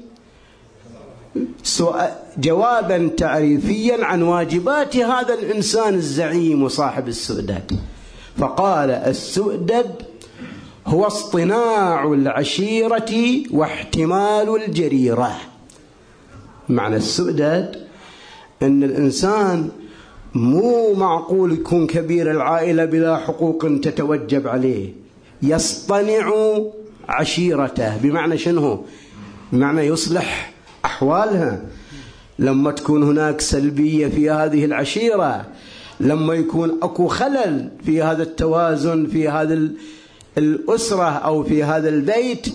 جوابا 2.37 3.09
تعريفيا 3.17 4.05
عن 4.05 4.21
واجبات 4.21 4.97
هذا 4.97 5.33
الإنسان 5.33 5.93
الزعيم 5.93 6.63
وصاحب 6.63 7.07
السؤدد. 7.07 7.71
فقال 8.37 8.91
السؤدد 8.91 9.91
هو 10.87 11.07
اصطناع 11.07 12.13
العشيرة 12.13 13.11
واحتمال 13.51 14.63
الجريرة. 14.63 15.37
معنى 16.69 16.95
السؤدد 16.95 17.87
أن 18.61 18.83
الإنسان 18.83 19.69
مو 20.33 20.93
معقول 20.93 21.51
يكون 21.51 21.87
كبير 21.87 22.31
العائلة 22.31 22.85
بلا 22.85 23.17
حقوق 23.17 23.65
تتوجب 23.81 24.47
عليه. 24.47 24.93
يصطنع 25.41 26.31
عشيرته. 27.09 27.97
بمعنى 27.97 28.37
شنو؟ 28.37 28.85
بمعنى 29.53 29.81
يصلح 29.81 30.53
أحوالها. 30.85 31.61
لما 32.39 32.71
تكون 32.71 33.03
هناك 33.03 33.41
سلبية 33.41 34.07
في 34.07 34.29
هذه 34.29 34.65
العشيرة 34.65 35.45
لما 35.99 36.33
يكون 36.33 36.77
أكو 36.83 37.07
خلل 37.07 37.69
في 37.85 38.01
هذا 38.01 38.23
التوازن 38.23 39.05
في 39.05 39.29
هذا 39.29 39.69
الأسرة 40.37 41.09
أو 41.09 41.43
في 41.43 41.63
هذا 41.63 41.89
البيت 41.89 42.47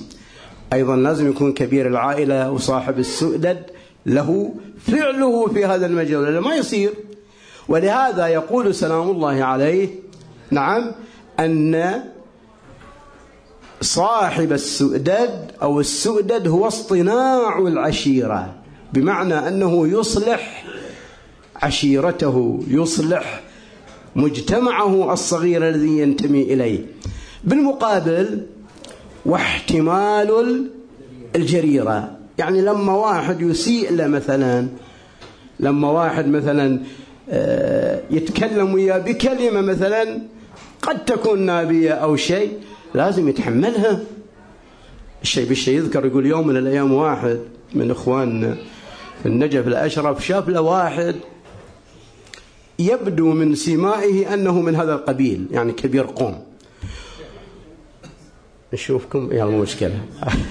أيضا 0.72 0.96
لازم 0.96 1.30
يكون 1.30 1.52
كبير 1.52 1.86
العائلة 1.86 2.50
وصاحب 2.50 2.98
السؤدد 2.98 3.62
له 4.06 4.54
فعله 4.78 5.46
في 5.46 5.64
هذا 5.64 5.86
المجال. 5.86 6.38
ما 6.38 6.54
يصير. 6.54 6.90
ولهذا 7.68 8.26
يقول 8.26 8.74
سلام 8.74 9.10
الله 9.10 9.44
عليه 9.44 9.88
نعم 10.50 10.92
أن 11.40 12.02
صاحب 13.80 14.52
السؤدد 14.52 15.50
أو 15.62 15.80
السؤدد 15.80 16.48
هو 16.48 16.66
اصطناع 16.66 17.58
العشيرة 17.58 18.54
بمعنى 18.92 19.48
أنه 19.48 19.88
يصلح 19.88 20.64
عشيرته 21.56 22.60
يصلح 22.68 23.40
مجتمعه 24.16 25.12
الصغير 25.12 25.68
الذي 25.68 25.98
ينتمي 25.98 26.42
إليه. 26.42 26.86
بالمقابل 27.44 28.46
واحتمال 29.26 30.66
الجريرة 31.36 32.16
يعني 32.38 32.60
لما 32.60 32.92
واحد 32.92 33.40
يسيء 33.40 33.92
له 33.92 34.06
مثلا 34.06 34.68
لما 35.60 35.90
واحد 35.90 36.28
مثلا 36.28 36.80
يتكلم 38.10 38.74
وياه 38.74 38.98
بكلمة 38.98 39.60
مثلا 39.60 40.20
قد 40.82 41.04
تكون 41.04 41.42
نابية 41.42 41.92
أو 41.92 42.16
شيء 42.16 42.52
لازم 42.94 43.28
يتحملها. 43.28 44.00
الشيء 45.22 45.48
بالشيء 45.48 45.78
يذكر 45.78 46.06
يقول 46.06 46.26
يوم 46.26 46.46
من 46.46 46.56
الأيام 46.56 46.92
واحد 46.92 47.40
من 47.74 47.90
إخواننا 47.90 48.56
في 49.22 49.26
النجف 49.26 49.66
الأشرف 49.66 50.26
شاف 50.26 50.48
له 50.48 50.60
واحد 50.60 51.16
يبدو 52.78 53.32
من 53.32 53.54
سمائه 53.54 54.34
أنه 54.34 54.60
من 54.60 54.76
هذا 54.76 54.94
القبيل 54.94 55.46
يعني 55.50 55.72
كبير 55.72 56.06
قوم. 56.06 56.42
نشوفكم 58.72 59.28
مو 59.32 59.62
مشكلة. 59.62 60.00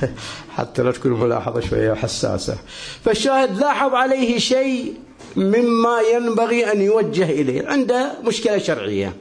حتى 0.55 0.83
لا 0.83 0.91
تكون 0.91 1.11
ملاحظة 1.11 1.59
شوية 1.59 1.93
حساسة. 1.93 2.57
فالشاهد 3.03 3.57
لاحظ 3.57 3.93
عليه 3.93 4.37
شيء 4.37 4.93
مما 5.35 5.99
ينبغي 6.13 6.71
أن 6.71 6.81
يوجه 6.81 7.29
إليه 7.29 7.67
عنده 7.67 8.11
مشكلة 8.23 8.57
شرعية. 8.57 9.15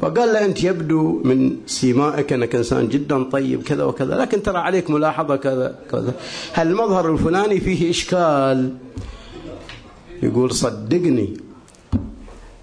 فقال 0.00 0.32
له 0.32 0.44
أنت 0.44 0.64
يبدو 0.64 1.20
من 1.24 1.56
سيمائك 1.66 2.32
أنك 2.32 2.54
إنسان 2.54 2.88
جدا 2.88 3.22
طيب 3.22 3.62
كذا 3.62 3.84
وكذا 3.84 4.14
لكن 4.14 4.42
ترى 4.42 4.58
عليك 4.58 4.90
ملاحظة 4.90 5.36
كذا 5.36 5.78
كذا. 5.90 6.14
هل 6.52 6.68
المظهر 6.68 7.12
الفلاني 7.12 7.60
فيه 7.60 7.90
إشكال؟ 7.90 8.74
يقول 10.22 10.52
صدقني 10.52 11.36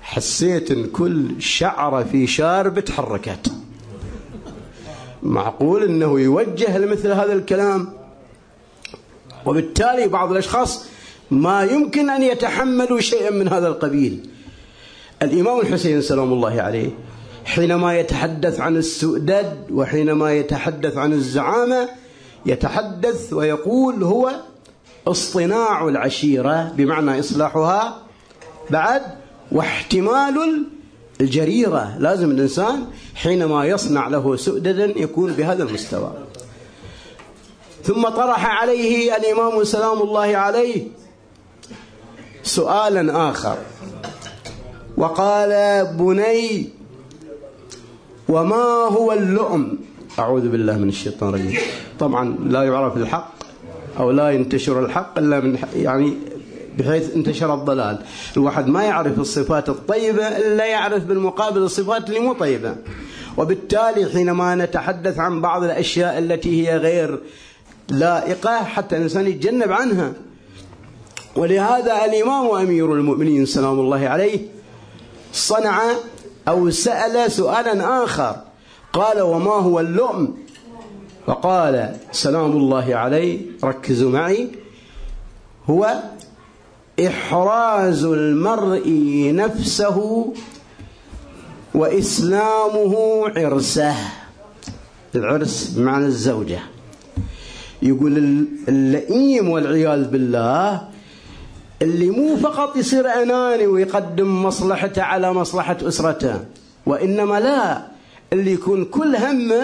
حسيت 0.01 0.71
إن 0.71 0.85
كل 0.85 1.41
شعرة 1.41 2.03
في 2.03 2.27
شارب 2.27 2.79
تحركت. 2.79 3.51
معقول 5.23 5.83
إنه 5.83 6.19
يوجه 6.19 6.77
لمثل 6.77 7.11
هذا 7.11 7.33
الكلام؟ 7.33 7.93
وبالتالي 9.45 10.07
بعض 10.07 10.31
الأشخاص 10.31 10.88
ما 11.31 11.63
يمكن 11.63 12.09
أن 12.09 12.23
يتحملوا 12.23 12.99
شيئا 12.99 13.29
من 13.29 13.47
هذا 13.47 13.67
القبيل. 13.67 14.29
الإمام 15.21 15.59
الحسين 15.59 16.01
سلام 16.01 16.33
الله 16.33 16.61
عليه 16.61 16.89
حينما 17.45 17.99
يتحدث 17.99 18.59
عن 18.59 18.77
السؤدد 18.77 19.67
وحينما 19.71 20.33
يتحدث 20.33 20.97
عن 20.97 21.13
الزعامة 21.13 21.89
يتحدث 22.45 23.33
ويقول 23.33 24.03
هو 24.03 24.31
اصطناع 25.07 25.87
العشيرة 25.87 26.73
بمعنى 26.77 27.19
إصلاحها 27.19 28.01
بعد 28.69 29.01
واحتمال 29.51 30.65
الجريرة. 31.21 31.97
لازم 31.99 32.31
الإنسان 32.31 32.85
حينما 33.15 33.65
يصنع 33.65 34.07
له 34.07 34.35
سؤددا 34.35 34.85
يكون 34.85 35.33
بهذا 35.33 35.63
المستوى. 35.63 36.13
ثم 37.83 38.09
طرح 38.09 38.61
عليه 38.61 39.15
الإمام 39.15 39.63
سلام 39.63 40.01
الله 40.01 40.37
عليه 40.37 40.87
سؤالا 42.49 43.29
آخر. 43.29 43.57
وقال 44.97 45.85
بني 45.99 46.69
وما 48.29 48.65
هو 48.97 49.13
اللؤم؟ 49.13 49.77
أعوذ 50.19 50.49
بالله 50.49 50.77
من 50.77 50.89
الشيطان 50.89 51.29
الرجيم. 51.29 51.61
طبعا 51.99 52.37
لا 52.45 52.63
يعرف 52.63 52.97
الحق 52.97 53.33
أو 53.99 54.11
لا 54.11 54.29
ينتشر 54.29 54.85
الحق 54.85 55.17
إلا 55.17 55.39
من 55.39 55.57
يعني 55.75 56.13
بحيث 56.77 57.15
انتشر 57.15 57.53
الضلال. 57.53 57.99
الواحد 58.37 58.67
ما 58.67 58.83
يعرف 58.83 59.19
الصفات 59.19 59.69
الطيبة 59.69 60.27
إلا 60.27 60.65
يعرف 60.65 61.03
بالمقابل 61.03 61.61
الصفات 61.61 62.09
اللي 62.09 62.19
مو 62.19 62.33
طيبة. 62.33 62.75
وبالتالي 63.37 64.09
حينما 64.13 64.55
نتحدث 64.55 65.19
عن 65.19 65.41
بعض 65.41 65.63
الأشياء 65.63 66.17
التي 66.17 66.67
هي 66.67 66.77
غير 66.77 67.19
لائقة 67.89 68.63
حتى 68.63 68.97
الإنسان 68.97 69.27
يتجنب 69.27 69.71
عنها. 69.71 70.13
ولهذا 71.35 72.05
الإمام 72.05 72.55
أمير 72.55 72.93
المؤمنين 72.93 73.45
سلام 73.45 73.79
الله 73.79 74.07
عليه 74.07 74.39
صنع 75.33 75.81
أو 76.47 76.69
سأل 76.69 77.31
سؤالا 77.31 78.03
آخر. 78.03 78.35
قال 78.93 79.21
وما 79.21 79.51
هو 79.51 79.79
اللؤم؟ 79.79 80.37
فقال 81.27 81.95
سلام 82.11 82.51
الله 82.51 82.95
عليه 82.95 83.39
ركزوا 83.63 84.11
معي. 84.11 84.47
هو 85.69 86.03
إحراز 87.07 88.03
المرء 88.03 88.87
نفسه 89.35 90.25
وإسلامه 91.73 92.95
عرسه. 93.37 93.95
العرس 95.15 95.73
بمعنى 95.77 96.05
الزوجة. 96.05 96.59
يقول 97.81 98.45
اللئيم 98.67 99.49
والعياذ 99.49 100.03
بالله 100.03 100.89
اللي 101.81 102.09
مو 102.09 102.37
فقط 102.37 102.75
يصير 102.75 103.07
أناني 103.23 103.67
ويقدم 103.67 104.43
مصلحته 104.43 105.01
على 105.01 105.33
مصلحة 105.33 105.77
أسرته 105.83 106.39
وإنما 106.85 107.39
لا 107.39 107.87
اللي 108.33 108.51
يكون 108.51 108.85
كل 108.85 109.15
همه 109.15 109.63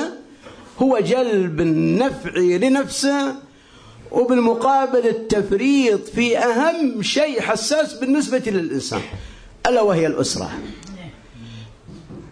هو 0.82 1.00
جلب 1.00 1.62
النفع 1.62 2.38
لنفسه 2.38 3.36
وبالمقابل 4.12 5.08
التفريط 5.08 6.08
في 6.08 6.38
أهم 6.38 7.02
شيء 7.02 7.42
حساس 7.42 7.94
بالنسبة 7.94 8.42
للإنسان 8.48 9.02
ألا 9.68 9.82
وهي 9.82 10.08
الأسرة. 10.08 10.52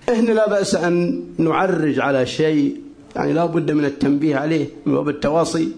هنا 0.10 0.32
لا 0.32 0.50
بأس 0.50 0.76
أن 0.76 1.24
نعرج 1.38 2.00
على 2.00 2.26
شيء 2.26 2.82
يعني 3.15 3.34
لا 3.34 3.46
بد 3.46 3.72
من 3.72 3.86
التنبيه 3.86 4.36
عليه 4.36 4.67
من 4.86 4.93
باب 4.93 5.10
التواصي 5.10 5.69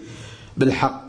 بالحق. 0.56 1.05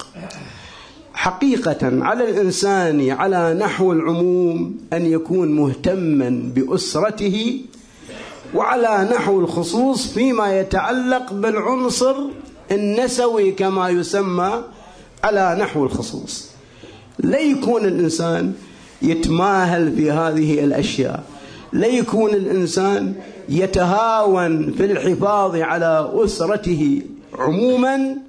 حقيقة 1.28 2.04
على 2.04 2.30
الإنسان 2.30 3.10
على 3.10 3.54
نحو 3.54 3.92
العموم 3.92 4.78
أن 4.94 5.06
يكون 5.06 5.52
مهتما 5.52 6.52
بأسرته 6.56 7.62
وعلى 8.54 9.10
نحو 9.12 9.40
الخصوص 9.40 10.08
فيما 10.08 10.60
يتعلق 10.60 11.34
بالعنصر 11.34 12.16
النسوي 12.72 13.52
كما 13.52 13.90
يسمى 13.90 14.64
على 15.24 15.58
نحو 15.60 15.84
الخصوص. 15.86 16.52
لا 17.20 17.40
يكون 17.40 17.86
الإنسان 17.86 18.54
يتماهل 19.02 19.96
في 19.96 20.12
هذه 20.12 20.64
الأشياء. 20.64 21.24
لا 21.74 21.88
يكون 21.88 22.34
الإنسان 22.34 23.14
يتهاون 23.50 24.72
في 24.72 24.86
الحفاظ 24.86 25.56
على 25.56 26.12
أسرته 26.14 27.02
عموما 27.40 28.27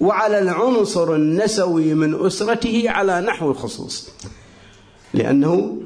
وعلى 0.00 0.38
العنصر 0.38 1.14
النسوي 1.14 1.94
من 1.94 2.26
أسرته 2.26 2.84
على 2.86 3.20
نحو 3.20 3.50
الخصوص. 3.50 4.10
لأنه 5.14 5.78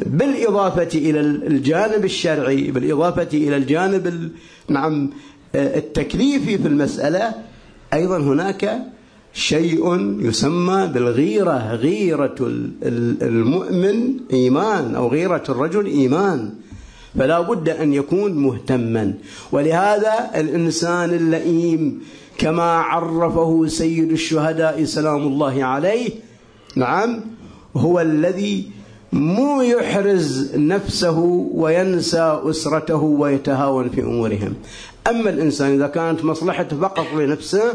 بالإضافة 0.00 0.98
إلى 0.98 1.20
الجانب 1.20 2.04
الشرعي 2.04 2.70
بالإضافة 2.70 3.28
إلى 3.34 3.56
الجانب 3.56 4.30
نعم 4.68 5.10
التكليفي 5.54 6.58
في 6.58 6.68
المسألة 6.68 7.34
أيضا 7.94 8.18
هناك 8.18 8.78
شيء 9.32 10.16
يسمى 10.20 10.90
بالغيرة 10.94 11.74
غيرة 11.74 12.36
المؤمن 13.22 14.16
إيمان 14.32 14.94
أو 14.94 15.08
غيرة 15.08 15.42
الرجل 15.48 15.86
إيمان. 15.86 16.50
فلا 17.18 17.40
بد 17.40 17.68
أن 17.68 17.92
يكون 17.94 18.32
مهتما. 18.32 19.14
ولهذا 19.52 20.30
الإنسان 20.34 21.10
اللئيم 21.10 22.00
كما 22.38 22.72
عرفه 22.72 23.66
سيد 23.66 24.12
الشهداء 24.12 24.84
سلام 24.84 25.22
الله 25.22 25.64
عليه 25.64 26.10
نعم 26.76 27.20
هو 27.76 28.00
الذي 28.00 28.70
مو 29.12 29.62
يحرز 29.62 30.56
نفسه 30.56 31.18
وينسى 31.54 32.40
أسرته 32.44 33.02
ويتهاون 33.02 33.88
في 33.88 34.02
أمورهم. 34.02 34.54
أما 35.06 35.30
الإنسان 35.30 35.74
إذا 35.74 35.86
كانت 35.86 36.24
مصلحته 36.24 36.76
فقط 36.80 37.06
لنفسه 37.14 37.74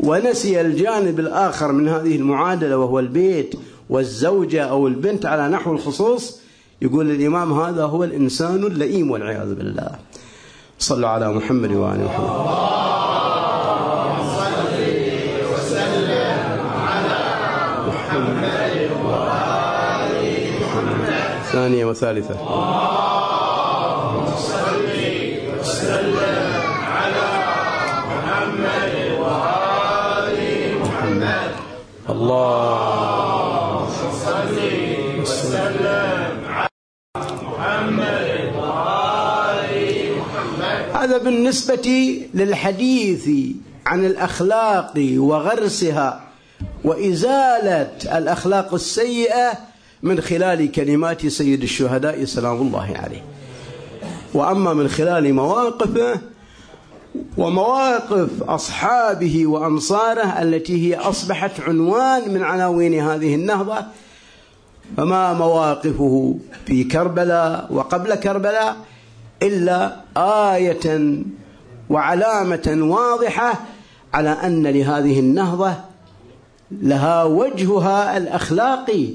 ونسي 0.00 0.60
الجانب 0.60 1.20
الآخر 1.20 1.72
من 1.72 1.88
هذه 1.88 2.16
المعادلة 2.16 2.78
وهو 2.78 2.98
البيت 2.98 3.54
والزوجة 3.90 4.64
أو 4.64 4.86
البنت 4.88 5.26
على 5.26 5.48
نحو 5.48 5.72
الخصوص 5.72 6.40
يقول 6.82 7.10
الإمام 7.10 7.52
هذا 7.52 7.84
هو 7.84 8.04
الإنسان 8.04 8.64
اللئيم 8.64 9.10
والعياذ 9.10 9.54
بالله. 9.54 9.90
صلوا 10.78 11.08
على 11.08 11.32
محمد 11.32 11.72
وآله 11.72 12.04
محمد 12.04 12.97
ثانية 21.58 21.84
وثالثة. 21.84 22.34
الله 32.10 33.88
صل 34.26 34.58
وسلم 35.20 36.32
على 36.46 36.68
محمد. 37.42 38.28
هذا 40.94 41.18
بالنسبة 41.18 41.88
للحديث 42.34 43.28
عن 43.86 44.04
الأخلاق 44.06 44.92
وغرسها 45.16 46.20
وإزالة 46.84 48.18
الأخلاق 48.18 48.74
السيئة 48.74 49.52
من 50.02 50.20
خلال 50.20 50.72
كلمات 50.72 51.26
سيد 51.26 51.62
الشهداء 51.62 52.24
سلام 52.24 52.56
الله 52.56 52.94
عليه. 52.96 53.24
وأما 54.34 54.74
من 54.74 54.88
خلال 54.88 55.34
مواقفه 55.34 56.20
ومواقف 57.36 58.42
أصحابه 58.42 59.46
وأنصاره 59.46 60.42
التي 60.42 60.88
هي 60.88 60.96
أصبحت 60.96 61.60
عنوان 61.60 62.34
من 62.34 62.42
عناوين 62.42 62.94
هذه 62.94 63.34
النهضة 63.34 63.78
فما 64.96 65.32
مواقفه 65.32 66.38
في 66.66 66.84
كربلاء 66.84 67.66
وقبل 67.70 68.14
كربلاء 68.14 68.76
إلا 69.42 69.96
آية 70.16 71.16
وعلامة 71.90 72.78
واضحة 72.80 73.60
على 74.14 74.30
أن 74.30 74.66
لهذه 74.66 75.20
النهضة 75.20 75.74
لها 76.70 77.24
وجهها 77.24 78.16
الأخلاقي 78.16 79.06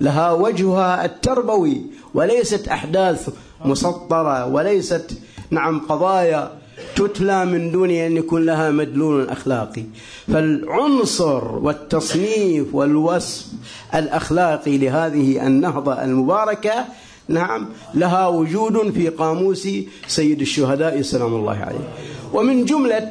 لها 0.00 0.32
وجهها 0.32 1.04
التربوي 1.04 1.82
وليست 2.14 2.68
أحداث 2.68 3.28
مسطرة 3.64 4.46
وليست 4.46 5.18
نعم 5.50 5.80
قضايا 5.80 6.50
تتلى 6.96 7.44
من 7.44 7.72
دون 7.72 7.90
أن 7.90 8.16
يكون 8.16 8.44
لها 8.44 8.70
مدلول 8.70 9.28
أخلاقي. 9.28 9.84
فالعنصر 10.26 11.44
والتصنيف 11.44 12.74
والوصف 12.74 13.46
الأخلاقي 13.94 14.78
لهذه 14.78 15.46
النهضة 15.46 16.04
المباركة 16.04 16.84
نعم 17.28 17.68
لها 17.94 18.28
وجود 18.28 18.90
في 18.90 19.08
قاموس 19.08 19.68
سيد 20.06 20.40
الشهداء 20.40 21.02
سلام 21.02 21.34
الله 21.34 21.56
عليه. 21.56 21.88
ومن 22.32 22.64
جملة 22.64 23.08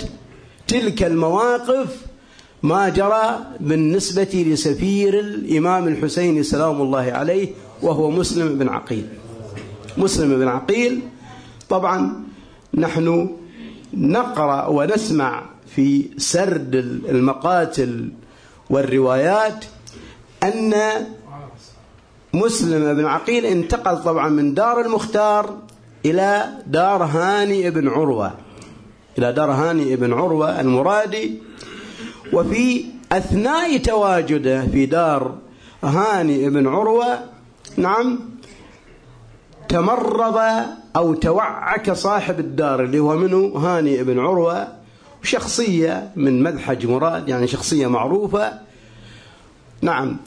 تلك 0.67 1.03
المواقف 1.03 1.87
ما 2.63 2.89
جرى 2.89 3.39
بالنسبة 3.59 4.45
لسفير 4.47 5.19
الإمام 5.19 5.87
الحسين 5.87 6.43
سلام 6.43 6.81
الله 6.81 7.11
عليه 7.11 7.49
وهو 7.81 8.11
مسلم 8.11 8.57
بن 8.57 8.69
عقيل. 8.69 9.07
مسلم 9.97 10.39
بن 10.39 10.47
عقيل 10.47 10.99
طبعا 11.69 12.23
نحن 12.73 13.29
نقرأ 13.93 14.67
ونسمع 14.67 15.43
في 15.75 16.05
سرد 16.17 16.75
المقاتل 17.09 18.11
والروايات 18.69 19.65
أن 20.43 20.73
مسلم 22.33 22.93
بن 22.93 23.05
عقيل 23.05 23.45
انتقل 23.45 24.03
طبعا 24.03 24.29
من 24.29 24.53
دار 24.53 24.81
المختار 24.81 25.57
إلى 26.05 26.49
دار 26.67 27.03
هاني 27.03 27.69
بن 27.69 27.87
عروة. 27.87 28.33
إلى 29.17 29.33
دار 29.33 29.51
هاني 29.51 29.95
بن 29.95 30.13
عروة 30.13 30.61
المرادي. 30.61 31.37
وفي 32.33 32.85
أثناء 33.11 33.77
تواجده 33.77 34.67
في 34.67 34.85
دار 34.85 35.35
هاني 35.83 36.49
بن 36.49 36.67
عروة 36.67 37.19
نعم 37.77 38.19
تمرض 39.69 40.41
أو 40.95 41.13
توعك 41.13 41.91
صاحب 41.91 42.39
الدار 42.39 42.83
اللي 42.83 42.99
هو 42.99 43.15
منه 43.15 43.57
هاني 43.57 44.03
بن 44.03 44.19
عروة 44.19 44.67
شخصية 45.23 46.11
من 46.15 46.43
مذحج 46.43 46.85
مراد 46.85 47.29
يعني 47.29 47.47
شخصية 47.47 47.87
معروفة. 47.87 48.53
نعم. 49.81 50.17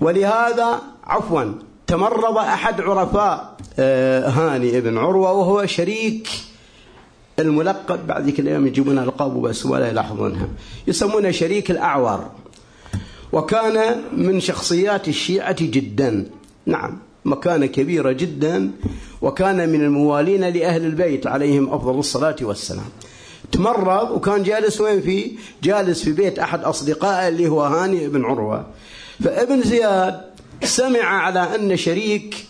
ولهذا 0.00 0.82
عفوا 1.04 1.52
تمرض 1.86 2.38
أحد 2.38 2.80
عرفاء 2.80 3.56
آه، 3.78 4.28
هاني 4.28 4.80
بن 4.80 4.98
عروة 4.98 5.32
وهو 5.32 5.66
شريك 5.66 6.28
الملقب 7.38 8.06
بعد 8.06 8.24
ذيك 8.24 8.40
الأيام 8.40 8.66
يجيبون 8.66 8.98
ألقاب 8.98 9.42
بس 9.42 9.66
ولا 9.66 9.88
يلاحظونها. 9.88 10.48
يسمونه 10.86 11.30
شريك 11.30 11.70
الأعور. 11.70 12.30
وكان 13.32 14.02
من 14.12 14.40
شخصيات 14.40 15.08
الشيعة 15.08 15.56
جدا. 15.60 16.26
نعم 16.66 16.98
مكانة 17.24 17.66
كبيرة 17.66 18.12
جدا. 18.12 18.70
وكان 19.22 19.68
من 19.68 19.80
الموالين 19.80 20.40
لأهل 20.40 20.84
البيت 20.84 21.26
عليهم 21.26 21.74
أفضل 21.74 21.98
الصلاة 21.98 22.36
والسلام. 22.42 22.88
تمرض 23.52 24.10
وكان 24.10 24.42
جالس 24.42 24.80
وين 24.80 25.00
في؟ 25.00 25.32
جالس 25.62 26.02
في 26.02 26.12
بيت 26.12 26.38
أحد 26.38 26.64
أصدقائه 26.64 27.28
اللي 27.28 27.48
هو 27.48 27.62
هاني 27.62 28.08
بن 28.08 28.24
عروة. 28.24 28.66
فابن 29.24 29.62
زياد 29.62 30.20
سمع 30.62 31.04
على 31.04 31.54
أن 31.54 31.76
شريك 31.76 32.46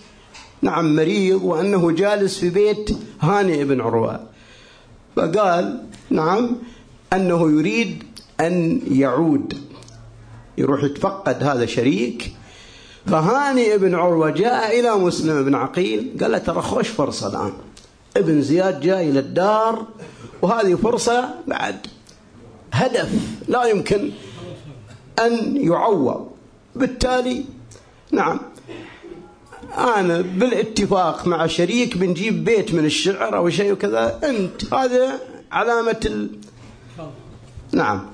نعم 0.63 0.97
مريض 0.97 1.43
وأنه 1.43 1.91
جالس 1.91 2.39
في 2.39 2.51
بيت 2.51 2.91
هاني 3.21 3.65
بن 3.65 3.81
عروة. 3.81 4.36
فقال 5.17 5.83
نعم 6.11 6.57
أنه 7.13 7.51
يريد 7.51 8.03
أن 8.41 8.81
يعود 8.91 9.55
يروح 10.59 10.85
يتفقد 10.85 11.43
هذا 11.43 11.67
شريك. 11.67 12.33
فهاني 13.07 13.75
ابن 13.75 13.95
عروة 13.95 14.31
جاء 14.31 14.81
إلى 14.81 14.95
مسلم 14.95 15.45
بن 15.45 15.55
عقيل 15.55 16.17
قال 16.21 16.33
له 16.33 16.39
ترى 16.39 16.63
خوش 16.63 16.89
فرصة 16.89 17.29
الآن 17.29 17.53
ابن 18.17 18.43
زياد 18.43 18.87
إلى 18.87 19.19
الدار 19.19 19.87
وهذه 20.43 20.75
فرصة 20.75 21.35
بعد 21.47 21.77
هدف 22.73 23.11
لا 23.49 23.65
يمكن 23.65 24.11
أن 25.21 25.57
يعوض. 25.57 26.29
بالتالي 26.77 27.45
نعم 28.13 28.41
أنا 29.79 30.21
بالاتفاق 30.21 31.27
مع 31.27 31.47
شريك 31.47 31.97
بنجيب 31.97 32.45
بيت 32.45 32.75
من 32.75 32.85
الشعر 32.85 33.37
أو 33.37 33.51
شيء 33.51 33.73
وكذا. 33.73 34.21
أنت 34.25 34.75
هذا 34.75 35.21
علامة 35.53 36.01
ال... 36.05 36.31
نعم. 37.73 38.07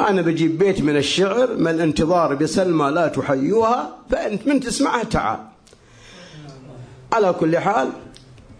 أنا 0.00 0.22
بجيب 0.22 0.58
بيت 0.58 0.80
من 0.80 0.96
الشعر 0.96 1.56
ما 1.56 1.70
الانتظار 1.70 2.34
بسلمى 2.34 2.90
لا 2.90 3.08
تحيوها 3.08 3.96
فأنت 4.10 4.46
من 4.46 4.60
تسمعها 4.60 5.04
تعال. 5.04 5.38
على 7.12 7.32
كل 7.32 7.58
حال 7.58 7.90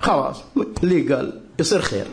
خلاص 0.00 0.36
اللي 0.82 1.14
قال 1.14 1.40
يصير 1.58 1.80
خير. 1.80 2.06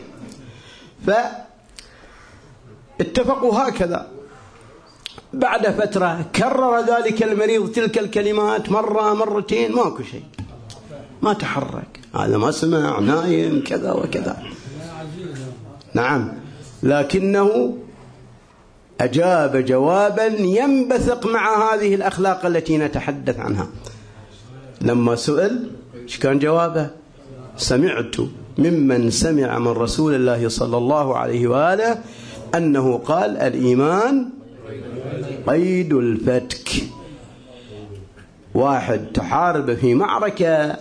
فاتفقوا 3.00 3.60
هكذا. 3.60 4.12
بعد 5.34 5.68
فترة 5.68 6.26
كرر 6.36 6.80
ذلك 6.80 7.24
المريض 7.24 7.72
تلك 7.72 7.98
الكلمات 7.98 8.72
مرة 8.72 9.14
مرتين 9.14 9.72
ماكو 9.72 10.04
شيء. 10.04 10.24
ما 11.22 11.34
تحرك. 11.34 12.00
هذا 12.16 12.38
ما 12.38 12.52
سمع 12.52 13.00
نايم 13.00 13.64
كذا 13.64 13.92
وكذا. 13.92 14.44
نعم. 15.94 16.34
لكنه 16.84 17.78
أجاب 19.02 19.66
جوابا 19.66 20.26
ينبثق 20.26 21.26
مع 21.26 21.74
هذه 21.74 21.96
الأخلاق 21.96 22.46
التي 22.46 22.78
نتحدث 22.78 23.40
عنها. 23.40 23.68
لما 24.82 25.16
سئل 25.16 25.72
إيش 26.04 26.20
كان 26.20 26.40
جوابه؟ 26.40 26.90
سمعت 27.58 28.16
ممن 28.58 29.10
سمع 29.10 29.60
من 29.60 29.68
رسول 29.68 30.16
الله 30.16 30.50
صلى 30.50 30.78
الله 30.78 31.18
عليه 31.18 31.48
وآله 31.48 31.98
أنه 32.56 32.98
قال 32.98 33.38
الإيمان 33.38 34.30
قيد 35.48 35.94
الفتك. 35.94 36.70
واحد 38.54 39.06
تحارب 39.14 39.74
في 39.74 39.94
معركة 39.94 40.78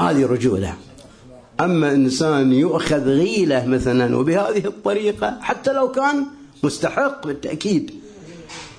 هذه 0.00 0.26
رجولة. 0.26 0.74
أما 1.60 1.92
إنسان 1.92 2.52
يؤخذ 2.52 3.08
غيلة 3.08 3.66
مثلا 3.66 4.16
وبهذه 4.16 4.66
الطريقة 4.66 5.38
حتى 5.40 5.72
لو 5.72 5.90
كان 5.92 6.26
مستحق 6.62 7.26
بالتأكيد 7.26 7.90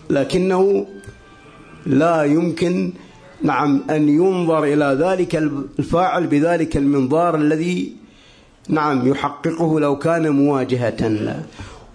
لكنه 0.09 0.87
لا 1.85 2.23
يمكن 2.23 2.93
نعم 3.41 3.83
أن 3.89 4.09
ينظر 4.09 4.63
إلى 4.63 4.97
ذلك 5.01 5.35
الفاعل 5.79 6.27
بذلك 6.27 6.77
المنظار 6.77 7.35
الذي 7.35 7.93
نعم 8.69 9.07
يحققه 9.07 9.79
لو 9.79 9.97
كان 9.97 10.29
مواجهة 10.29 11.33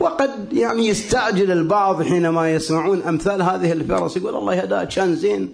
وقد 0.00 0.30
يعني 0.52 0.88
يستعجل 0.88 1.50
البعض 1.50 2.02
حينما 2.02 2.50
يسمعون 2.50 3.02
أمثال 3.02 3.42
هذه 3.42 3.72
الفرص 3.72 4.16
يقول 4.16 4.37
الله 4.37 4.54
يهداك 4.54 4.88
كان 4.88 5.16
زين. 5.16 5.48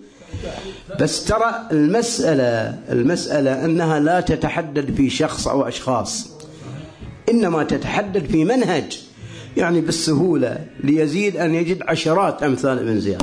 بس 1.01 1.25
ترى 1.25 1.69
المسألة 1.73 2.79
المسألة 2.91 3.65
أنها 3.65 3.99
لا 4.01 4.21
تتحدد 4.21 4.95
في 4.95 5.11
شخص 5.11 5.49
أو 5.49 5.69
أشخاص 5.69 6.31
إنما 7.31 7.65
تتحدد 7.65 8.27
في 8.27 8.45
منهج 8.45 9.01
يعني 9.57 9.81
بالسهولة 9.81 10.59
ليزيد 10.85 11.37
أن 11.37 11.55
يجد 11.55 11.83
عشرات 11.83 12.43
أمثال 12.43 12.79
ابن 12.79 13.01
زياد 13.01 13.23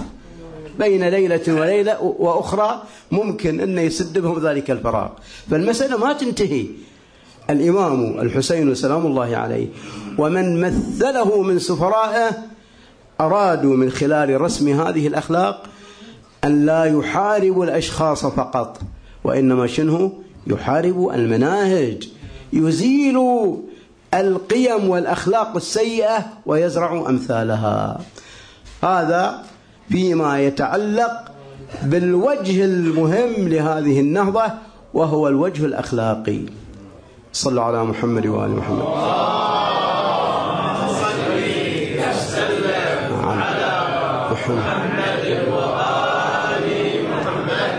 بين 0.80 1.08
ليلة 1.10 1.41
وليلة 1.47 2.01
وأخرى 2.01 2.84
ممكن 3.12 3.60
أن 3.60 3.77
يسد 3.77 4.19
بهم 4.19 4.47
ذلك 4.47 4.71
الفراغ. 4.71 5.10
فالمسألة 5.51 5.97
ما 5.97 6.13
تنتهي. 6.13 6.65
الإمام 7.49 8.19
الحسين 8.19 8.75
سلام 8.75 9.05
الله 9.05 9.38
عليه 9.38 9.67
ومن 10.17 10.62
مثله 10.62 11.41
من 11.41 11.60
سفرائه 11.60 12.29
أرادوا 13.21 13.75
من 13.75 13.89
خلال 13.89 14.41
رسم 14.41 14.81
هذه 14.81 15.07
الأخلاق 15.07 15.63
أن 16.43 16.65
لا 16.65 16.83
يحاربوا 16.83 17.65
الأشخاص 17.65 18.25
فقط 18.25 18.81
وإنما 19.23 19.67
شنه 19.67 20.12
يحاربوا 20.47 21.15
المناهج 21.15 22.10
يزيلوا 22.53 23.57
القيم 24.13 24.89
والأخلاق 24.89 25.55
السيئة 25.55 26.25
ويزرعوا 26.45 27.10
أمثالها. 27.10 27.99
هذا 28.83 29.43
فيما 29.89 30.39
يتعلق 30.39 31.31
بالوجه 31.83 32.65
المهم 32.65 33.47
لهذه 33.47 33.99
النهضة 33.99 34.43
وهو 34.93 35.27
الوجه 35.27 35.65
الأخلاقي. 35.65 36.39
صلوا 37.34 37.63
على 37.63 37.84
محمد 37.84 38.26
وآل 38.28 38.52
محمد. 38.52 38.84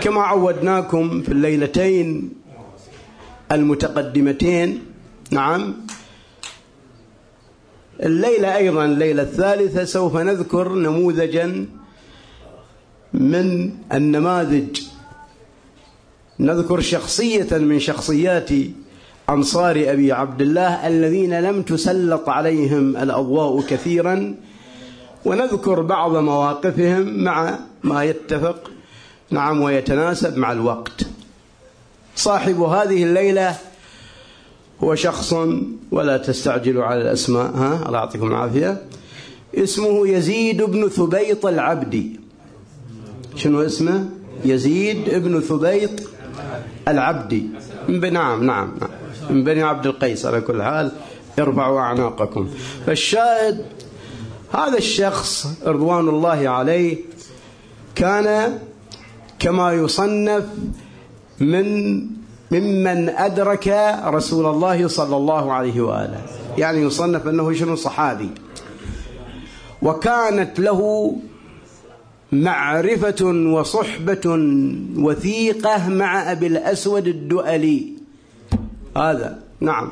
كما 0.01 0.21
عودناكم 0.21 1.21
في 1.21 1.29
الليلتين 1.31 2.29
المتقدمتين 3.51 4.85
نعم. 5.31 5.75
الليلة 8.03 8.55
أيضا 8.55 8.85
الليلة 8.85 9.23
الثالثة 9.23 9.83
سوف 9.83 10.17
نذكر 10.17 10.73
نموذجا 10.73 11.65
من 13.13 13.71
النماذج. 13.93 14.81
نذكر 16.39 16.79
شخصية 16.79 17.57
من 17.57 17.79
شخصيات 17.79 18.49
أنصار 19.29 19.83
أبي 19.87 20.11
عبد 20.11 20.41
الله 20.41 20.87
الذين 20.87 21.39
لم 21.39 21.61
تسلط 21.61 22.29
عليهم 22.29 22.97
الأضواء 22.97 23.61
كثيرا 23.61 24.35
ونذكر 25.25 25.81
بعض 25.81 26.15
مواقفهم 26.15 27.23
مع 27.23 27.59
ما 27.83 28.03
يتفق 28.03 28.71
نعم 29.31 29.61
ويتناسب 29.61 30.37
مع 30.37 30.51
الوقت. 30.51 31.05
صاحب 32.15 32.61
هذه 32.61 33.03
الليلة 33.03 33.55
هو 34.83 34.95
شخص 34.95 35.33
ولا 35.91 36.17
تستعجلوا 36.17 36.83
على 36.83 37.01
الأسماء 37.01 37.51
ها 37.55 37.83
الله 37.87 37.99
يعطيكم 37.99 38.27
العافية. 38.27 38.81
اسمه 39.55 40.07
يزيد 40.07 40.61
بن 40.61 40.89
ثبيط 40.89 41.45
العبدي 41.45 42.19
شنو 43.35 43.61
اسمه؟ 43.61 44.09
يزيد 44.45 45.09
بن 45.09 45.39
ثبيط 45.39 45.89
العبدي 46.87 47.45
نعم 47.89 48.43
نعم 48.43 48.43
نعم. 48.79 48.98
من 49.29 49.43
بني 49.43 49.63
عبد 49.63 49.85
القيس 49.87 50.25
على 50.25 50.41
كل 50.41 50.63
حال 50.63 50.91
ارفعوا 51.39 51.79
أعناقكم. 51.79 52.49
فالشاهد 52.85 53.65
هذا 54.53 54.77
الشخص 54.77 55.47
رضوان 55.65 56.09
الله 56.09 56.49
عليه 56.49 56.97
كان 57.95 58.59
كما 59.39 59.73
يصنف 59.73 60.45
من 61.39 61.99
ممن 62.51 63.09
أدرك 63.09 63.97
رسول 64.05 64.45
الله 64.45 64.87
صلى 64.87 65.15
الله 65.17 65.53
عليه 65.53 65.81
وآله. 65.81 66.21
يعني 66.57 66.81
يصنف 66.81 67.27
أنه 67.27 67.53
شنو؟ 67.53 67.75
صحابي. 67.75 68.29
وكانت 69.81 70.59
له 70.59 71.15
معرفة 72.31 73.25
وصحبة 73.25 74.21
وثيقة 74.97 75.89
مع 75.89 76.31
أبي 76.31 76.47
الأسود 76.47 77.07
الدؤلي. 77.07 77.98
هذا 78.99 79.39
نعم. 79.59 79.91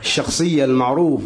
الشخصية 0.00 0.64
المعروف 0.64 1.22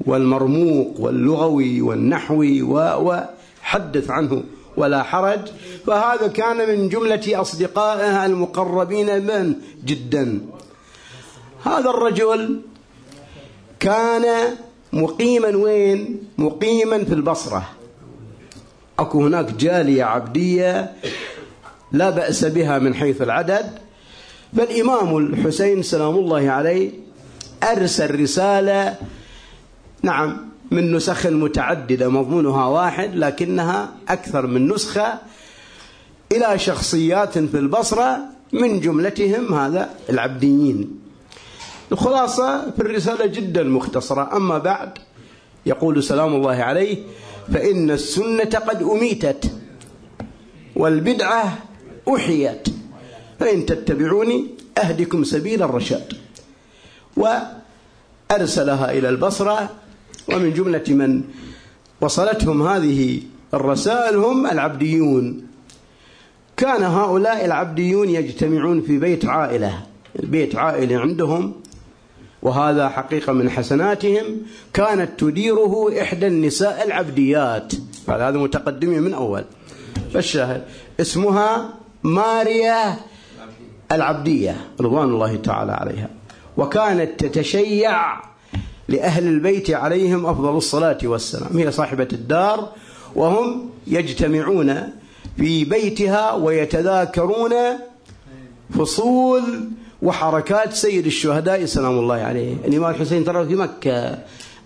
والمرموق 0.00 1.00
واللغوي 1.00 1.80
والنحوي 1.80 2.62
وحدث 2.62 4.10
عنه 4.10 4.42
ولا 4.76 5.02
حرج. 5.02 5.40
فهذا 5.86 6.26
كان 6.26 6.68
من 6.68 6.88
جملة 6.88 7.40
أصدقائه 7.40 8.26
المقربين 8.26 9.26
من 9.26 9.54
جدا. 9.84 10.40
هذا 11.64 11.90
الرجل 11.90 12.60
كان 13.80 14.56
مقيما 14.92 15.56
وين؟ 15.56 16.24
مقيما 16.38 17.04
في 17.04 17.14
البصرة. 17.14 17.68
أكو 18.98 19.26
هناك 19.26 19.52
جالية 19.52 20.04
عبدية 20.04 20.92
لا 21.92 22.10
بأس 22.10 22.44
بها 22.44 22.78
من 22.78 22.94
حيث 22.94 23.22
العدد. 23.22 23.81
فالإمام 24.56 25.16
الحسين 25.16 25.82
سلام 25.82 26.14
الله 26.14 26.50
عليه 26.50 26.90
أرسل 27.62 28.20
رسالة 28.20 28.96
نعم 30.02 30.36
من 30.70 30.92
نسخ 30.96 31.26
متعددة 31.26 32.08
مضمونها 32.08 32.66
واحد 32.66 33.14
لكنها 33.14 33.92
أكثر 34.08 34.46
من 34.46 34.68
نسخة 34.68 35.14
إلى 36.32 36.58
شخصيات 36.58 37.38
في 37.38 37.58
البصرة 37.58 38.18
من 38.52 38.80
جملتهم 38.80 39.54
هذا 39.54 39.90
العبديين. 40.10 40.98
الخلاصة 41.92 42.70
في 42.70 42.80
الرسالة 42.80 43.26
جدا 43.26 43.62
مختصرة 43.62 44.36
أما 44.36 44.58
بعد 44.58 44.98
يقول 45.66 46.02
سلام 46.02 46.34
الله 46.34 46.56
عليه 46.56 46.96
فإن 47.52 47.90
السنة 47.90 48.44
قد 48.44 48.82
أميتت 48.82 49.52
والبدعة 50.76 51.58
أحيت. 52.16 52.68
فإن 53.42 53.66
تتبعوني 53.66 54.46
أهدكم 54.78 55.24
سبيل 55.24 55.62
الرشاد. 55.62 56.12
أرسلها 58.30 58.92
إلى 58.92 59.08
البصرة 59.08 59.70
ومن 60.32 60.52
جملة 60.52 60.84
من 60.88 61.22
وصلتهم 62.00 62.66
هذه 62.66 63.22
الرسائل 63.54 64.16
هم 64.16 64.46
العبديون. 64.46 65.46
كان 66.56 66.82
هؤلاء 66.82 67.44
العبديون 67.44 68.08
يجتمعون 68.08 68.82
في 68.82 68.98
بيت 68.98 69.24
عائلة 69.26 69.82
البيت 70.18 70.56
عائلة 70.56 70.98
عندهم 70.98 71.52
وهذا 72.42 72.88
حقيقة 72.88 73.32
من 73.32 73.50
حسناتهم. 73.50 74.24
كانت 74.74 75.20
تديره 75.20 76.02
إحدى 76.02 76.26
النساء 76.26 76.84
العبديات. 76.86 77.72
هذا 78.08 78.38
متقدمين 78.38 79.02
من 79.02 79.14
أول. 79.14 79.44
فالشاهد 80.14 80.64
اسمها 81.00 81.74
ماريا 82.02 83.11
العبدية 83.92 84.56
رضوان 84.80 85.08
الله 85.08 85.36
تعالى 85.36 85.72
عليها. 85.72 86.08
وكانت 86.56 87.24
تتشيع 87.24 88.22
لأهل 88.88 89.26
البيت 89.26 89.70
عليهم 89.70 90.26
أفضل 90.26 90.56
الصلاة 90.56 90.98
والسلام. 91.04 91.58
هي 91.58 91.72
صاحبة 91.72 92.08
الدار 92.12 92.68
وهم 93.14 93.70
يجتمعون 93.86 94.92
في 95.36 95.64
بيتها 95.64 96.32
ويتذاكرون 96.32 97.52
فصول 98.78 99.42
وحركات 100.02 100.72
سيد 100.72 101.06
الشهداء 101.06 101.64
سلام 101.64 101.98
الله 101.98 102.14
عليه. 102.14 102.54
الإمام 102.64 102.90
الحسين 102.90 103.24
ترى 103.24 103.46
في 103.46 103.54
مكة. 103.54 104.18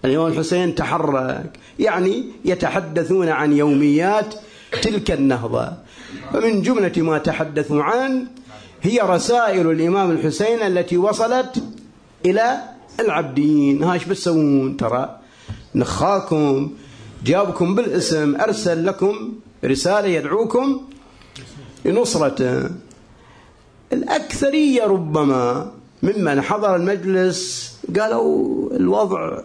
الإمام 0.04 0.26
الحسين 0.26 0.74
تحرك. 0.74 1.50
يعني 1.78 2.24
يتحدثون 2.44 3.28
عن 3.28 3.52
يوميات 3.52 4.34
تلك 4.82 5.10
النهضة. 5.10 5.72
فمن 6.32 6.62
جملة 6.62 6.92
ما 6.96 7.18
تحدثوا 7.18 7.82
عنه 7.82 8.26
هي 8.86 9.00
رسائل 9.00 9.70
الإمام 9.70 10.10
الحسين 10.10 10.62
التي 10.62 10.96
وصلت 10.96 11.64
إلى 12.26 12.60
العبدين. 13.00 13.82
هاش 13.82 14.04
بتسوون؟ 14.04 14.76
ترى 14.76 15.18
نخاكم 15.74 16.70
جابكم 17.24 17.74
بالاسم 17.74 18.36
أرسل 18.40 18.86
لكم 18.86 19.32
رسالة 19.64 20.08
يدعوكم 20.08 20.80
لنصرته. 21.84 22.70
الأكثرية 23.92 24.84
ربما 24.84 25.72
ممن 26.02 26.40
حضر 26.40 26.76
المجلس 26.76 27.72
قالوا 27.98 28.70
الوضع 28.76 29.38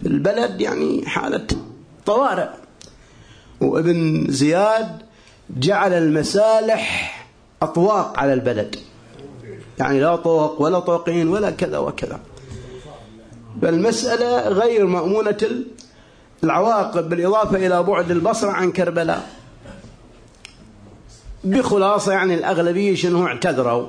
في 0.00 0.06
البلد 0.08 0.60
يعني 0.60 1.06
حالة 1.06 1.46
طوارئ. 2.06 2.48
وابن 3.60 4.26
زياد 4.28 5.02
جعل 5.56 5.92
المسالح 5.92 7.15
أطواق 7.62 8.18
على 8.18 8.32
البلد. 8.32 8.76
يعني 9.78 10.00
لا 10.00 10.16
طوق 10.16 10.62
ولا 10.62 10.78
طوقين 10.78 11.28
ولا 11.28 11.50
كذا 11.50 11.78
وكذا. 11.78 12.20
فالمسألة 13.62 14.48
غير 14.48 14.86
مأمونة 14.86 15.48
العواقب 16.44 17.08
بالإضافة 17.08 17.66
إلى 17.66 17.82
بعد 17.82 18.10
البصرة 18.10 18.50
عن 18.50 18.72
كربلاء. 18.72 19.30
بخلاصة 21.44 22.12
يعني 22.12 22.34
الأغلبية 22.34 22.94
شنو 22.94 23.26
اعتذروا. 23.26 23.86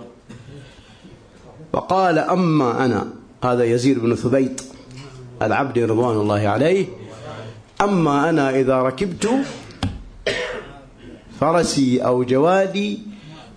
وقال 1.74 2.20
أما 2.20 2.86
أنا 2.86 3.08
هذا 3.44 3.64
يزيد 3.64 4.00
بن 4.00 4.16
ثبيت 4.16 4.62
العبد 5.42 5.80
رضوان 5.80 6.18
الله 6.18 6.48
عليه 6.48 6.86
أما 7.82 8.30
أنا 8.30 8.50
إذا 8.50 8.82
ركبت 8.82 9.30
فرسي 11.40 12.00
أو 12.00 12.24
جوادي 12.24 13.00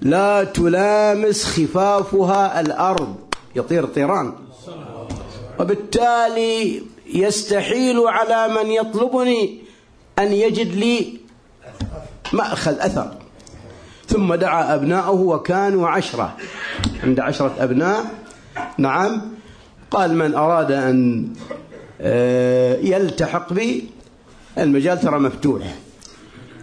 لا 0.00 0.44
تلامس 0.44 1.44
خفافها 1.44 2.60
الأرض. 2.60 3.16
يطير 3.56 3.86
طيران. 3.86 4.32
وبالتالي 5.60 6.82
يستحيل 7.14 8.00
على 8.00 8.54
من 8.54 8.70
يطلبني 8.70 9.58
أن 10.18 10.32
يجد 10.32 10.74
لي 10.74 11.16
مأخذ 12.32 12.78
أثر. 12.78 13.14
ثم 14.08 14.34
دعا 14.34 14.74
أبناءه 14.74 15.20
وكانوا 15.20 15.88
عشرة. 15.88 16.36
عند 17.02 17.20
عشرة 17.20 17.54
أبناء. 17.58 18.04
نعم. 18.78 19.22
قال 19.90 20.16
من 20.16 20.34
أراد 20.34 20.72
أن 20.72 21.28
آه، 22.00 22.76
يلتحق 22.76 23.52
بي 23.52 23.88
المجال 24.58 25.00
ترى 25.00 25.18
مفتوح. 25.18 25.62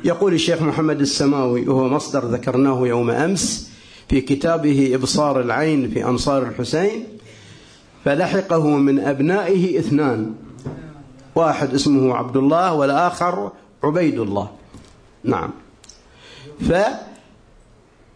يقول 0.04 0.34
الشيخ 0.34 0.62
محمد 0.62 1.02
السماوي 1.02 1.68
وهو 1.68 1.89
مصدر 1.89 2.26
ذكرناه 2.26 2.88
يوم 2.88 3.10
أمس 3.10 3.72
في 4.10 4.22
كتابه 4.22 4.91
إبصار 4.95 5.41
العين 5.41 5.89
في 5.89 6.06
أنصار 6.06 6.43
الحسين 6.43 7.04
فلحقه 8.06 8.68
من 8.68 9.00
أبنائه 9.00 9.80
اثنان 9.80 10.34
واحد 11.36 11.74
اسمه 11.74 12.16
عبد 12.16 12.38
الله 12.38 12.74
والآخر 12.74 13.52
عبيد 13.84 14.20
الله 14.20 14.52
نعم. 15.24 15.50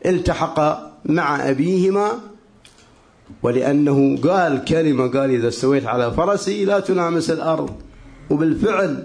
فالتحق 0.04 0.60
مع 1.06 1.50
أبيهما 1.50 2.12
ولأنه 3.44 4.18
قال 4.18 4.66
كلمة 4.66 5.08
قال 5.08 5.30
إذا 5.30 5.48
استويت 5.48 5.86
على 5.86 6.12
فرسي 6.12 6.66
لا 6.66 6.80
تلامس 6.80 7.30
الأرض 7.30 7.70
وبالفعل 8.30 9.04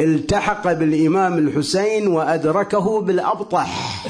التحق 0.00 0.72
بالإمام 0.72 1.38
الحسين 1.38 2.08
وأدركه 2.08 3.00
بالأبطح. 3.00 4.04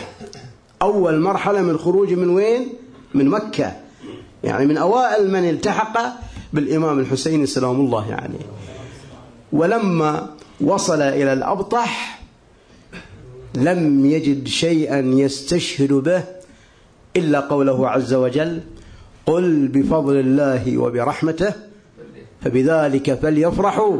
أول 0.82 1.20
مرحلة 1.20 1.62
من 1.62 1.78
خروجه 1.78 2.14
من 2.14 2.28
وين؟ 2.28 2.68
من 3.14 3.28
مكة. 3.28 3.72
يعني 4.44 4.66
من 4.66 4.76
أوائل 4.76 5.30
من 5.30 5.48
التحق 5.48 5.98
بالإمام 6.52 6.98
الحسين 6.98 7.46
سلام 7.46 7.80
الله 7.80 8.14
عليه. 8.14 8.46
ولما 9.52 10.26
وصل 10.60 11.02
إلى 11.02 11.32
الأبطح 11.32 12.20
لم 13.54 14.06
يجد 14.06 14.48
شيئا 14.48 15.00
يستشهد 15.00 15.92
به 15.92 16.22
إلا 17.16 17.40
قوله 17.40 17.88
عز 17.88 18.14
وجل 18.14 18.60
قل 19.26 19.68
بفضل 19.68 20.16
الله 20.16 20.78
وبرحمته 20.78 21.52
فبذلك 22.40 23.14
فليفرحوا. 23.14 23.96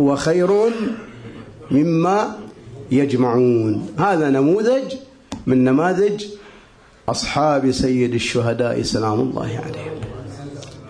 هو 0.00 0.16
خير 0.16 0.48
مما 1.70 2.36
يجمعون. 2.90 3.86
هذا 3.98 4.30
نموذج 4.30 4.94
من 5.46 5.64
نماذج 5.64 6.24
أصحاب 7.08 7.70
سيد 7.70 8.14
الشهداء 8.14 8.82
سلام 8.82 9.20
الله 9.20 9.60
عليهم. 9.64 10.00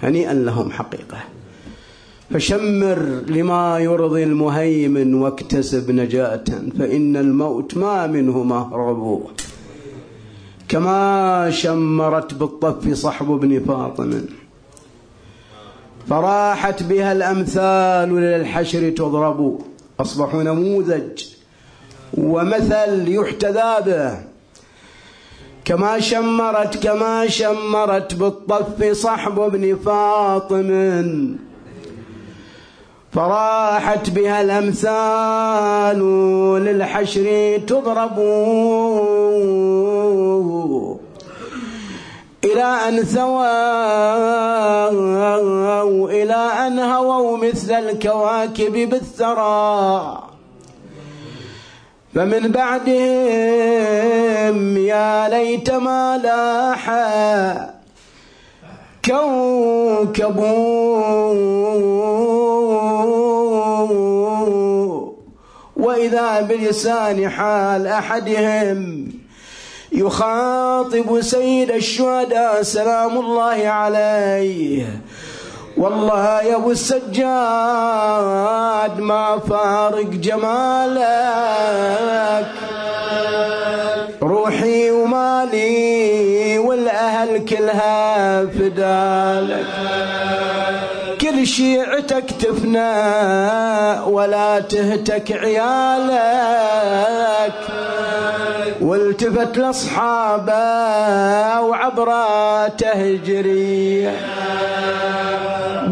هنيئا 0.03 0.35
لهم 0.35 0.71
حقيقة. 0.71 1.19
فشمر 2.31 2.99
لما 3.29 3.79
يرضي 3.79 4.23
المهيمن 4.25 5.15
واكتسب 5.15 5.91
نجاة 5.91 6.45
فإن 6.79 7.17
الموت 7.17 7.77
ما 7.77 8.07
منه 8.07 8.43
مهرب. 8.43 9.23
كما 10.69 11.51
شمرت 11.51 12.35
بالطف 12.35 12.93
صحب 12.93 13.27
بن 13.27 13.61
فاطم 13.61 14.21
فراحت 16.11 16.83
بها 16.83 17.13
الأمثال 17.13 18.17
للحشر 18.17 18.91
تضرب. 18.91 19.59
أصبحوا 20.01 20.43
نموذج. 20.43 21.25
ومثل 22.19 23.09
يحتذى 23.09 23.75
به. 23.87 24.19
كما 25.65 26.01
شمرت 26.01 26.83
كما 26.83 27.27
شمرت 27.29 28.15
بالطف 28.15 28.85
صحب 28.93 29.35
بن 29.35 29.77
فاطم. 29.85 31.37
فراحت 33.13 34.11
بها 34.11 34.43
الأمثال 34.43 35.99
للحشر 36.65 37.59
تضرب. 37.67 38.19
إلى 42.55 42.89
أن 42.89 43.03
ثووا 43.03 43.51
إلى 46.11 46.35
أن 46.67 46.79
هووا 46.79 47.37
مثل 47.37 47.75
الكواكب 47.75 48.73
بالثرى. 48.73 50.23
فمن 52.15 52.53
بعدهم 52.53 52.97
يا 54.77 55.29
ليت 55.29 55.71
ما 55.71 56.19
لاح 56.23 56.91
كوكب. 59.05 60.39
وإذا 65.77 66.41
بلسان 66.41 67.31
حال 67.31 67.87
أحدهم 67.87 69.13
يخاطب 69.95 71.21
سيد 71.21 71.71
الشهداء 71.71 72.63
سلام 72.63 73.19
الله 73.19 73.69
عليه. 73.69 74.87
والله 75.77 76.43
يا 76.43 76.57
أبو 76.57 76.71
السجاد 76.71 77.15
ما 78.99 79.39
فارق 79.39 80.11
جمالك. 80.11 81.05
روحي 84.23 84.91
ومالي 84.91 86.59
والأهل 86.59 87.45
كلها 87.45 88.47
فدالك. 88.47 89.67
شيعتك 91.45 92.31
تفنى 92.31 92.95
ولا 94.07 94.61
تهتك 94.61 95.33
عيالك 95.33 96.35
والتفت 98.81 99.59
لاصحابه 99.59 100.53
وعبره 101.61 102.69
تهجري. 102.69 104.07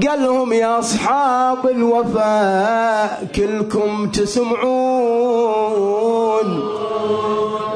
قال 0.09 0.23
لهم 0.23 0.53
يا 0.53 0.79
أصحاب 0.79 1.67
الوفاء 1.67 3.27
كلكم 3.35 4.11
تسمعون. 4.11 5.63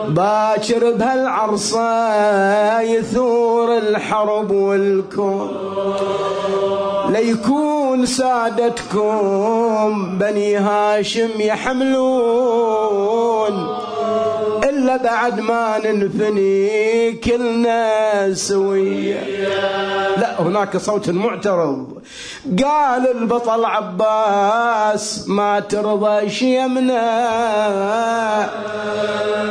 باكر 0.09 0.93
بهالعرصة 0.93 2.81
يثور 2.81 3.79
الحرب 3.79 4.51
والكون. 4.51 5.51
ليكون 7.09 8.07
سادتكم 8.07 9.91
بني 10.19 10.57
هاشم 10.57 11.31
يحملون. 11.39 12.87
إلا 14.65 14.97
بعد 14.97 15.41
ما 15.41 15.79
ننفني 15.85 17.13
كلنا 17.13 18.35
سوية 18.35 19.21
هناك 20.39 20.77
صوت 20.77 21.11
معترض. 21.11 22.03
قال 22.65 23.17
البطل 23.17 23.65
عباس 23.65 25.29
ما 25.29 25.61
ترضى 25.61 26.31
شيمنا 26.31 27.07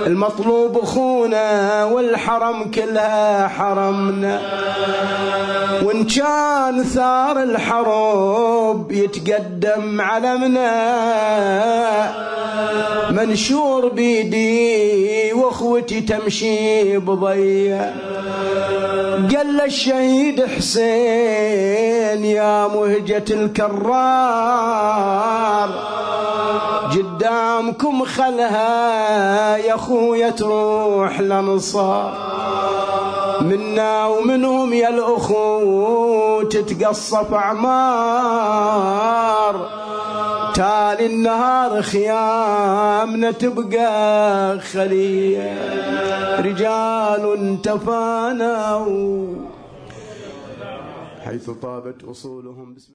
المطلوب 0.07 0.77
اخونا 0.77 1.83
والحرم 1.85 2.71
كلها 2.71 3.47
حرمنا. 3.47 4.41
وإن 5.83 6.05
كان 6.05 6.83
ثار 6.83 7.43
الحرب 7.43 8.91
يتقدم 8.91 10.01
علمنا 10.01 10.75
منشور 13.11 13.89
بيدي 13.89 15.33
وأخوتي 15.33 16.01
تمشي 16.01 16.97
بضيع. 16.97 17.91
قال 19.35 19.61
الشهيد 19.61 20.45
حسين 20.45 20.74
يا 22.25 22.67
مهجة 22.67 23.25
الكرار. 23.29 24.75
قدامكم 26.91 28.05
خلها 28.05 29.57
يا 29.57 29.77
خويا 29.77 30.29
تروح 30.29 31.19
لنصار 31.19 32.13
منا 33.41 34.05
ومنهم 34.05 34.73
يا 34.73 34.89
الأخو 34.89 36.41
تتقصف 36.41 37.33
أعمار. 37.33 38.75
تالي 40.53 41.05
النهار 41.05 41.81
خيامنا 41.81 43.31
تبقى 43.31 44.59
خلية 44.59 45.53
رجال 46.39 47.57
تفانوا. 47.63 49.25
حيث 51.25 51.49
طابت 51.49 52.03
أصولهم 52.03 52.73
بسم 52.73 52.93